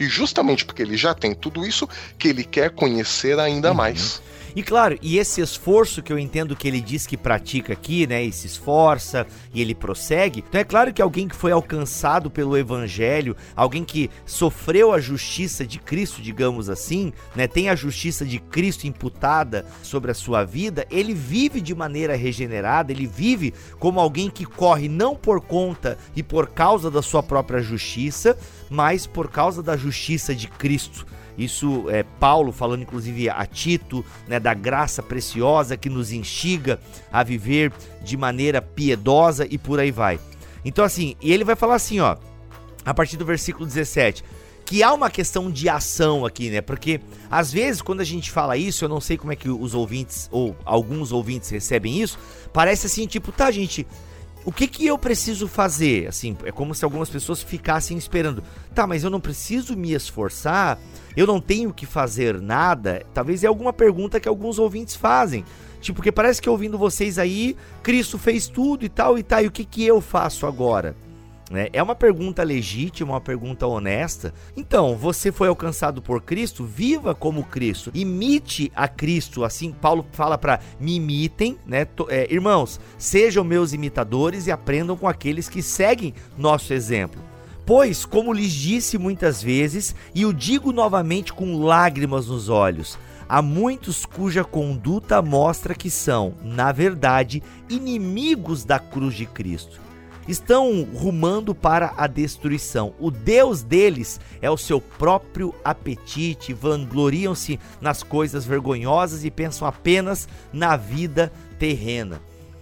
E 0.00 0.06
justamente 0.06 0.64
porque 0.64 0.82
ele 0.82 0.96
já 0.96 1.14
tem 1.14 1.32
tudo 1.34 1.64
isso, 1.64 1.88
que 2.18 2.26
ele 2.28 2.42
quer 2.42 2.70
conhecer 2.70 3.38
ainda 3.38 3.68
Uhum. 3.70 3.76
mais. 3.76 4.20
E 4.54 4.62
claro, 4.62 4.98
e 5.00 5.18
esse 5.18 5.40
esforço 5.40 6.02
que 6.02 6.12
eu 6.12 6.18
entendo 6.18 6.54
que 6.54 6.68
ele 6.68 6.80
diz 6.80 7.06
que 7.06 7.16
pratica 7.16 7.72
aqui, 7.72 8.06
né? 8.06 8.22
E 8.22 8.32
se 8.32 8.46
esforça 8.46 9.26
e 9.54 9.60
ele 9.60 9.74
prossegue. 9.74 10.44
Então 10.46 10.60
é 10.60 10.64
claro 10.64 10.92
que 10.92 11.00
alguém 11.00 11.26
que 11.26 11.34
foi 11.34 11.52
alcançado 11.52 12.30
pelo 12.30 12.56
evangelho, 12.56 13.36
alguém 13.56 13.84
que 13.84 14.10
sofreu 14.26 14.92
a 14.92 15.00
justiça 15.00 15.66
de 15.66 15.78
Cristo, 15.78 16.20
digamos 16.20 16.68
assim, 16.68 17.12
né? 17.34 17.46
Tem 17.46 17.70
a 17.70 17.74
justiça 17.74 18.26
de 18.26 18.38
Cristo 18.38 18.86
imputada 18.86 19.64
sobre 19.82 20.10
a 20.10 20.14
sua 20.14 20.44
vida, 20.44 20.86
ele 20.90 21.14
vive 21.14 21.60
de 21.60 21.74
maneira 21.74 22.14
regenerada, 22.14 22.92
ele 22.92 23.06
vive 23.06 23.54
como 23.78 24.00
alguém 24.00 24.28
que 24.28 24.44
corre 24.44 24.88
não 24.88 25.16
por 25.16 25.40
conta 25.40 25.96
e 26.14 26.22
por 26.22 26.48
causa 26.48 26.90
da 26.90 27.00
sua 27.00 27.22
própria 27.22 27.62
justiça, 27.62 28.36
mas 28.68 29.06
por 29.06 29.30
causa 29.30 29.62
da 29.62 29.76
justiça 29.76 30.34
de 30.34 30.46
Cristo. 30.46 31.06
Isso 31.36 31.88
é 31.88 32.02
Paulo 32.02 32.52
falando 32.52 32.82
inclusive 32.82 33.28
a 33.28 33.44
Tito, 33.46 34.04
né, 34.28 34.38
da 34.38 34.54
graça 34.54 35.02
preciosa 35.02 35.76
que 35.76 35.88
nos 35.88 36.12
instiga 36.12 36.78
a 37.12 37.22
viver 37.22 37.72
de 38.02 38.16
maneira 38.16 38.60
piedosa 38.60 39.46
e 39.48 39.56
por 39.58 39.80
aí 39.80 39.90
vai. 39.90 40.20
Então 40.64 40.84
assim, 40.84 41.16
e 41.20 41.32
ele 41.32 41.44
vai 41.44 41.56
falar 41.56 41.74
assim, 41.74 42.00
ó, 42.00 42.16
a 42.84 42.94
partir 42.94 43.16
do 43.16 43.24
versículo 43.24 43.66
17, 43.66 44.24
que 44.64 44.82
há 44.82 44.92
uma 44.92 45.10
questão 45.10 45.50
de 45.50 45.68
ação 45.68 46.24
aqui, 46.24 46.50
né? 46.50 46.60
Porque 46.60 47.00
às 47.30 47.52
vezes 47.52 47.82
quando 47.82 48.00
a 48.00 48.04
gente 48.04 48.30
fala 48.30 48.56
isso, 48.56 48.84
eu 48.84 48.88
não 48.88 49.00
sei 49.00 49.16
como 49.16 49.32
é 49.32 49.36
que 49.36 49.48
os 49.48 49.74
ouvintes 49.74 50.28
ou 50.30 50.56
alguns 50.64 51.12
ouvintes 51.12 51.50
recebem 51.50 52.00
isso, 52.00 52.18
parece 52.52 52.86
assim, 52.86 53.06
tipo, 53.06 53.32
tá, 53.32 53.50
gente, 53.50 53.86
o 54.44 54.52
que 54.52 54.66
que 54.66 54.86
eu 54.86 54.98
preciso 54.98 55.46
fazer? 55.46 56.08
Assim, 56.08 56.36
é 56.44 56.50
como 56.50 56.74
se 56.74 56.84
algumas 56.84 57.08
pessoas 57.08 57.42
ficassem 57.42 57.96
esperando. 57.96 58.42
Tá, 58.74 58.86
mas 58.86 59.04
eu 59.04 59.10
não 59.10 59.20
preciso 59.20 59.76
me 59.76 59.92
esforçar? 59.92 60.78
Eu 61.16 61.26
não 61.26 61.40
tenho 61.40 61.72
que 61.72 61.86
fazer 61.86 62.40
nada? 62.40 63.04
Talvez 63.14 63.44
é 63.44 63.46
alguma 63.46 63.72
pergunta 63.72 64.18
que 64.18 64.28
alguns 64.28 64.58
ouvintes 64.58 64.96
fazem. 64.96 65.44
Tipo, 65.80 65.96
porque 65.96 66.12
parece 66.12 66.40
que 66.40 66.48
ouvindo 66.48 66.78
vocês 66.78 67.18
aí, 67.18 67.56
Cristo 67.82 68.18
fez 68.18 68.46
tudo 68.46 68.84
e 68.84 68.88
tal 68.88 69.18
e 69.18 69.22
tal, 69.22 69.42
e 69.42 69.46
o 69.46 69.50
que 69.50 69.64
que 69.64 69.84
eu 69.84 70.00
faço 70.00 70.46
agora? 70.46 70.96
Né? 71.52 71.68
É 71.72 71.82
uma 71.82 71.94
pergunta 71.94 72.42
legítima, 72.42 73.12
uma 73.12 73.20
pergunta 73.20 73.66
honesta. 73.66 74.32
Então, 74.56 74.96
você 74.96 75.30
foi 75.30 75.48
alcançado 75.48 76.00
por 76.00 76.22
Cristo, 76.22 76.64
viva 76.64 77.14
como 77.14 77.44
Cristo, 77.44 77.90
imite 77.92 78.72
a 78.74 78.88
Cristo. 78.88 79.44
Assim, 79.44 79.70
Paulo 79.70 80.06
fala 80.12 80.38
para 80.38 80.60
me 80.80 80.96
imitem, 80.96 81.58
né? 81.66 81.86
É, 82.08 82.32
irmãos, 82.32 82.80
sejam 82.96 83.44
meus 83.44 83.74
imitadores 83.74 84.46
e 84.46 84.50
aprendam 84.50 84.96
com 84.96 85.06
aqueles 85.06 85.48
que 85.48 85.62
seguem 85.62 86.14
nosso 86.38 86.72
exemplo. 86.72 87.20
Pois, 87.66 88.06
como 88.06 88.32
lhes 88.32 88.52
disse 88.52 88.96
muitas 88.96 89.42
vezes, 89.42 89.94
e 90.14 90.24
o 90.24 90.32
digo 90.32 90.72
novamente 90.72 91.34
com 91.34 91.62
lágrimas 91.62 92.28
nos 92.28 92.48
olhos, 92.48 92.98
há 93.28 93.42
muitos 93.42 94.06
cuja 94.06 94.42
conduta 94.42 95.20
mostra 95.20 95.74
que 95.74 95.90
são, 95.90 96.34
na 96.42 96.72
verdade, 96.72 97.42
inimigos 97.68 98.64
da 98.64 98.78
cruz 98.78 99.14
de 99.14 99.26
Cristo 99.26 99.91
estão 100.26 100.82
rumando 100.94 101.54
para 101.54 101.92
a 101.96 102.06
destruição. 102.06 102.94
O 102.98 103.10
Deus 103.10 103.62
deles 103.62 104.20
é 104.40 104.50
o 104.50 104.56
seu 104.56 104.80
próprio 104.80 105.54
apetite, 105.64 106.52
vangloriam-se 106.52 107.58
nas 107.80 108.02
coisas 108.02 108.44
vergonhosas 108.44 109.24
e 109.24 109.30
pensam 109.30 109.66
apenas 109.66 110.28
na 110.52 110.76
vida 110.76 111.32
terrena. 111.58 112.20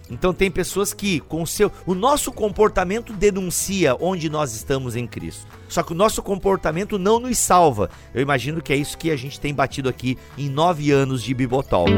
Então 0.09 0.33
tem 0.33 0.51
pessoas 0.51 0.93
que 0.93 1.21
com 1.21 1.41
o 1.41 1.47
seu 1.47 1.71
o 1.85 1.95
nosso 1.95 2.33
comportamento 2.33 3.13
denuncia 3.13 3.95
onde 3.97 4.29
nós 4.29 4.53
estamos 4.53 4.97
em 4.97 5.07
Cristo. 5.07 5.47
Só 5.69 5.81
que 5.81 5.93
o 5.93 5.95
nosso 5.95 6.21
comportamento 6.21 6.99
não 6.99 7.17
nos 7.17 7.37
salva. 7.37 7.89
Eu 8.13 8.21
imagino 8.21 8.61
que 8.61 8.73
é 8.73 8.75
isso 8.75 8.97
que 8.97 9.09
a 9.09 9.15
gente 9.15 9.39
tem 9.39 9.53
batido 9.53 9.87
aqui 9.87 10.17
em 10.37 10.49
nove 10.49 10.91
anos 10.91 11.23
de 11.23 11.33
Bibotalk. 11.33 11.91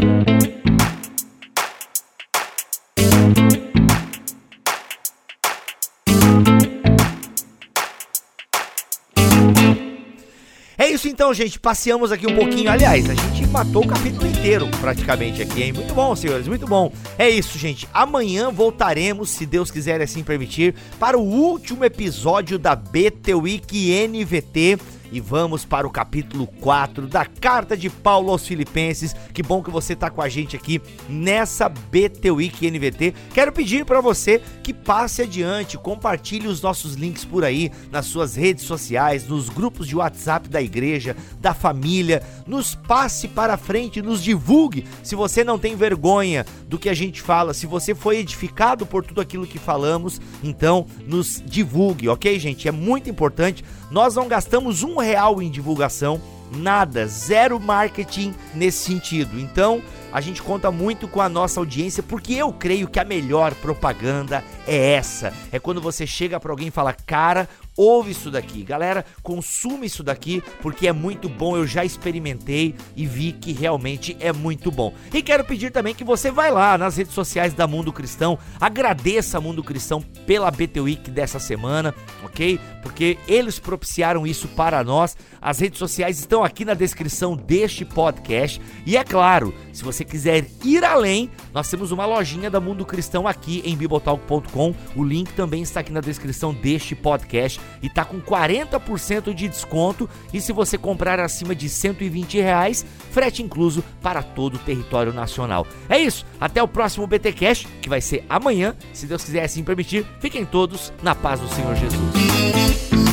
Então, 11.14 11.32
gente. 11.32 11.59
Passeamos 11.59 12.11
aqui 12.11 12.26
um 12.26 12.36
pouquinho. 12.36 12.72
Aliás, 12.72 13.07
a 13.07 13.14
gente 13.14 13.45
matou 13.47 13.84
o 13.84 13.88
capítulo 13.88 14.26
inteiro 14.26 14.68
praticamente 14.82 15.43
aqui, 15.43 15.61
hein? 15.61 15.72
Muito 15.72 15.93
bom, 15.93 16.16
senhores, 16.16 16.47
muito 16.47 16.66
bom. 16.66 16.91
É 17.20 17.30
isso, 17.30 17.57
gente. 17.59 17.88
Amanhã 17.93 18.49
voltaremos, 18.49 19.30
se 19.30 19.45
Deus 19.45 19.70
quiser 19.70 20.01
assim 20.01 20.24
permitir, 20.24 20.74
para 20.99 21.16
o 21.16 21.22
último 21.22 21.86
episódio 21.86 22.57
da 22.57 22.76
BT 22.76 23.36
Week 23.36 24.07
NVT. 24.07 24.80
E 25.14 25.20
vamos 25.20 25.64
para 25.64 25.86
o 25.86 25.91
capítulo 25.91 26.47
4 26.59 27.05
da 27.05 27.24
carta 27.24 27.78
de 27.78 27.88
Paulo 27.88 28.32
aos 28.32 28.47
Filipenses. 28.47 29.16
Que 29.32 29.43
bom 29.43 29.61
que 29.61 29.70
você 29.70 29.93
está 29.93 30.09
com 30.09 30.24
a 30.24 30.28
gente 30.28 30.55
aqui 30.55 30.82
nessa 31.07 31.70
BT 31.70 32.32
Week 32.32 32.72
NVT. 32.72 33.14
Quero 33.32 33.51
pedir 33.51 33.86
para 33.86 34.01
você 34.01 34.41
que 34.64 34.74
passe 34.74 35.22
adiante, 35.22 35.78
compartilhe 35.78 36.47
os 36.47 36.64
nossos 36.64 36.95
links 36.95 37.24
por 37.24 37.45
aí 37.45 37.72
nas 37.91 38.07
suas 38.07 38.36
redes 38.36 38.64
sociais, 38.64 39.28
nos 39.28 39.49
grupos 39.49 39.88
de 39.88 39.95
WhatsApp 39.95 40.49
da 40.49 40.59
igreja, 40.59 41.16
da 41.39 41.53
família. 41.53 42.24
Nos 42.47 42.74
passe 42.74 43.28
para 43.28 43.55
frente, 43.55 44.01
nos 44.01 44.24
divulgue. 44.24 44.84
Se 45.03 45.14
você 45.14 45.43
não 45.43 45.59
tem 45.59 45.76
vergonha 45.76 46.43
do 46.68 46.80
que 46.80 46.89
a 46.89 46.93
gente 46.95 47.22
fala, 47.22 47.53
se 47.53 47.68
você 47.68 47.93
foi 47.93 48.18
edificado 48.18 48.84
por 48.84 49.05
tudo 49.05 49.22
aquilo 49.22 49.45
que 49.45 49.59
falamos, 49.59 50.20
então 50.43 50.88
nos 51.05 51.39
divulgue, 51.45 52.09
ok, 52.09 52.39
gente? 52.39 52.68
É 52.68 52.72
muito 52.72 53.11
importante. 53.11 53.64
Nós 53.93 54.15
não 54.15 54.27
gastamos 54.27 54.81
um 54.81 54.97
real 54.97 55.39
em 55.39 55.51
divulgação, 55.51 56.19
nada, 56.57 57.05
zero 57.05 57.59
marketing 57.59 58.33
nesse 58.55 58.79
sentido. 58.79 59.39
Então, 59.39 59.83
a 60.14 60.22
gente 60.22 60.41
conta 60.41 60.72
muito 60.72 61.07
com 61.07 61.20
a 61.20 61.28
nossa 61.28 61.59
audiência, 61.59 62.03
porque 62.03 62.34
eu 62.34 62.53
creio 62.53 62.88
que 62.88 62.99
a 62.99 63.03
melhor 63.03 63.55
propaganda 63.55 64.43
é 64.68 64.93
essa. 64.93 65.34
É 65.51 65.57
quando 65.57 65.82
você 65.82 66.05
chega 66.05 66.39
para 66.39 66.51
alguém 66.51 66.68
e 66.68 66.72
fala: 66.72 66.93
"Cara, 66.93 67.49
ouve 67.76 68.11
isso 68.11 68.30
daqui. 68.30 68.64
Galera, 68.64 69.05
consuma 69.22 69.86
isso 69.86 70.03
daqui 70.03 70.43
porque 70.61 70.88
é 70.88 70.93
muito 70.93 71.28
bom. 71.28 71.57
Eu 71.57 71.66
já 71.66 71.84
experimentei 71.84 72.76
e 72.95 73.05
vi 73.05 73.32
que 73.32 73.51
realmente 73.51 74.16
é 74.20 74.32
muito 74.32 74.72
bom. 74.72 74.93
E 75.14 75.22
quero 75.22 75.43
pedir 75.43 75.72
também 75.72 75.95
que 75.95 76.03
você 76.03 76.32
vai 76.32 76.51
lá 76.51 76.78
nas 76.78 76.97
redes 76.97 77.14
sociais 77.14 77.53
da 77.53 77.68
Mundo 77.68 77.91
Cristão, 77.91 78.38
agradeça 78.59 79.38
a 79.38 79.41
Mundo 79.41 79.64
Cristão 79.64 80.01
pela 80.26 80.51
BT 80.51 80.82
Week 80.82 81.11
dessa 81.11 81.39
semana, 81.39 81.93
ok? 82.24 82.59
Porque 82.82 83.18
eles 83.28 83.59
propiciaram 83.59 84.28
isso 84.28 84.47
para 84.49 84.84
nós. 84.84 85.16
As 85.41 85.59
redes 85.59 85.80
sociais 85.80 86.20
estão 86.20 86.43
aqui 86.43 86.64
na 86.64 86.74
descrição 86.74 87.36
deste 87.36 87.84
podcast. 87.84 88.61
E 88.86 88.97
é 88.97 89.03
claro, 89.03 89.53
se 89.72 89.84
você 90.03 90.05
quiser 90.05 90.45
ir 90.63 90.83
além, 90.83 91.29
nós 91.53 91.69
temos 91.69 91.91
uma 91.91 92.05
lojinha 92.05 92.49
da 92.49 92.59
Mundo 92.59 92.85
Cristão 92.85 93.27
aqui 93.27 93.61
em 93.65 93.75
bibotalk.com. 93.75 94.75
O 94.95 95.03
link 95.03 95.31
também 95.33 95.61
está 95.61 95.79
aqui 95.79 95.91
na 95.91 96.01
descrição 96.01 96.53
deste 96.53 96.95
podcast 96.95 97.59
e 97.81 97.89
tá 97.89 98.03
com 98.03 98.21
40% 98.21 99.33
de 99.33 99.47
desconto. 99.47 100.09
E 100.33 100.41
se 100.41 100.51
você 100.51 100.77
comprar 100.77 101.19
acima 101.19 101.55
de 101.55 101.69
120 101.69 102.39
reais, 102.39 102.85
frete 103.11 103.41
incluso 103.41 103.83
para 104.01 104.21
todo 104.21 104.55
o 104.55 104.59
território 104.59 105.13
nacional. 105.13 105.65
É 105.89 105.99
isso, 105.99 106.25
até 106.39 106.61
o 106.61 106.67
próximo 106.67 107.07
BT 107.07 107.33
Cash, 107.33 107.67
que 107.81 107.89
vai 107.89 108.01
ser 108.01 108.25
amanhã, 108.29 108.75
se 108.93 109.05
Deus 109.05 109.23
quiser 109.23 109.43
assim 109.43 109.63
permitir. 109.63 110.05
Fiquem 110.19 110.45
todos 110.45 110.91
na 111.01 111.15
paz 111.15 111.39
do 111.39 111.47
Senhor 111.49 111.75
Jesus. 111.75 113.12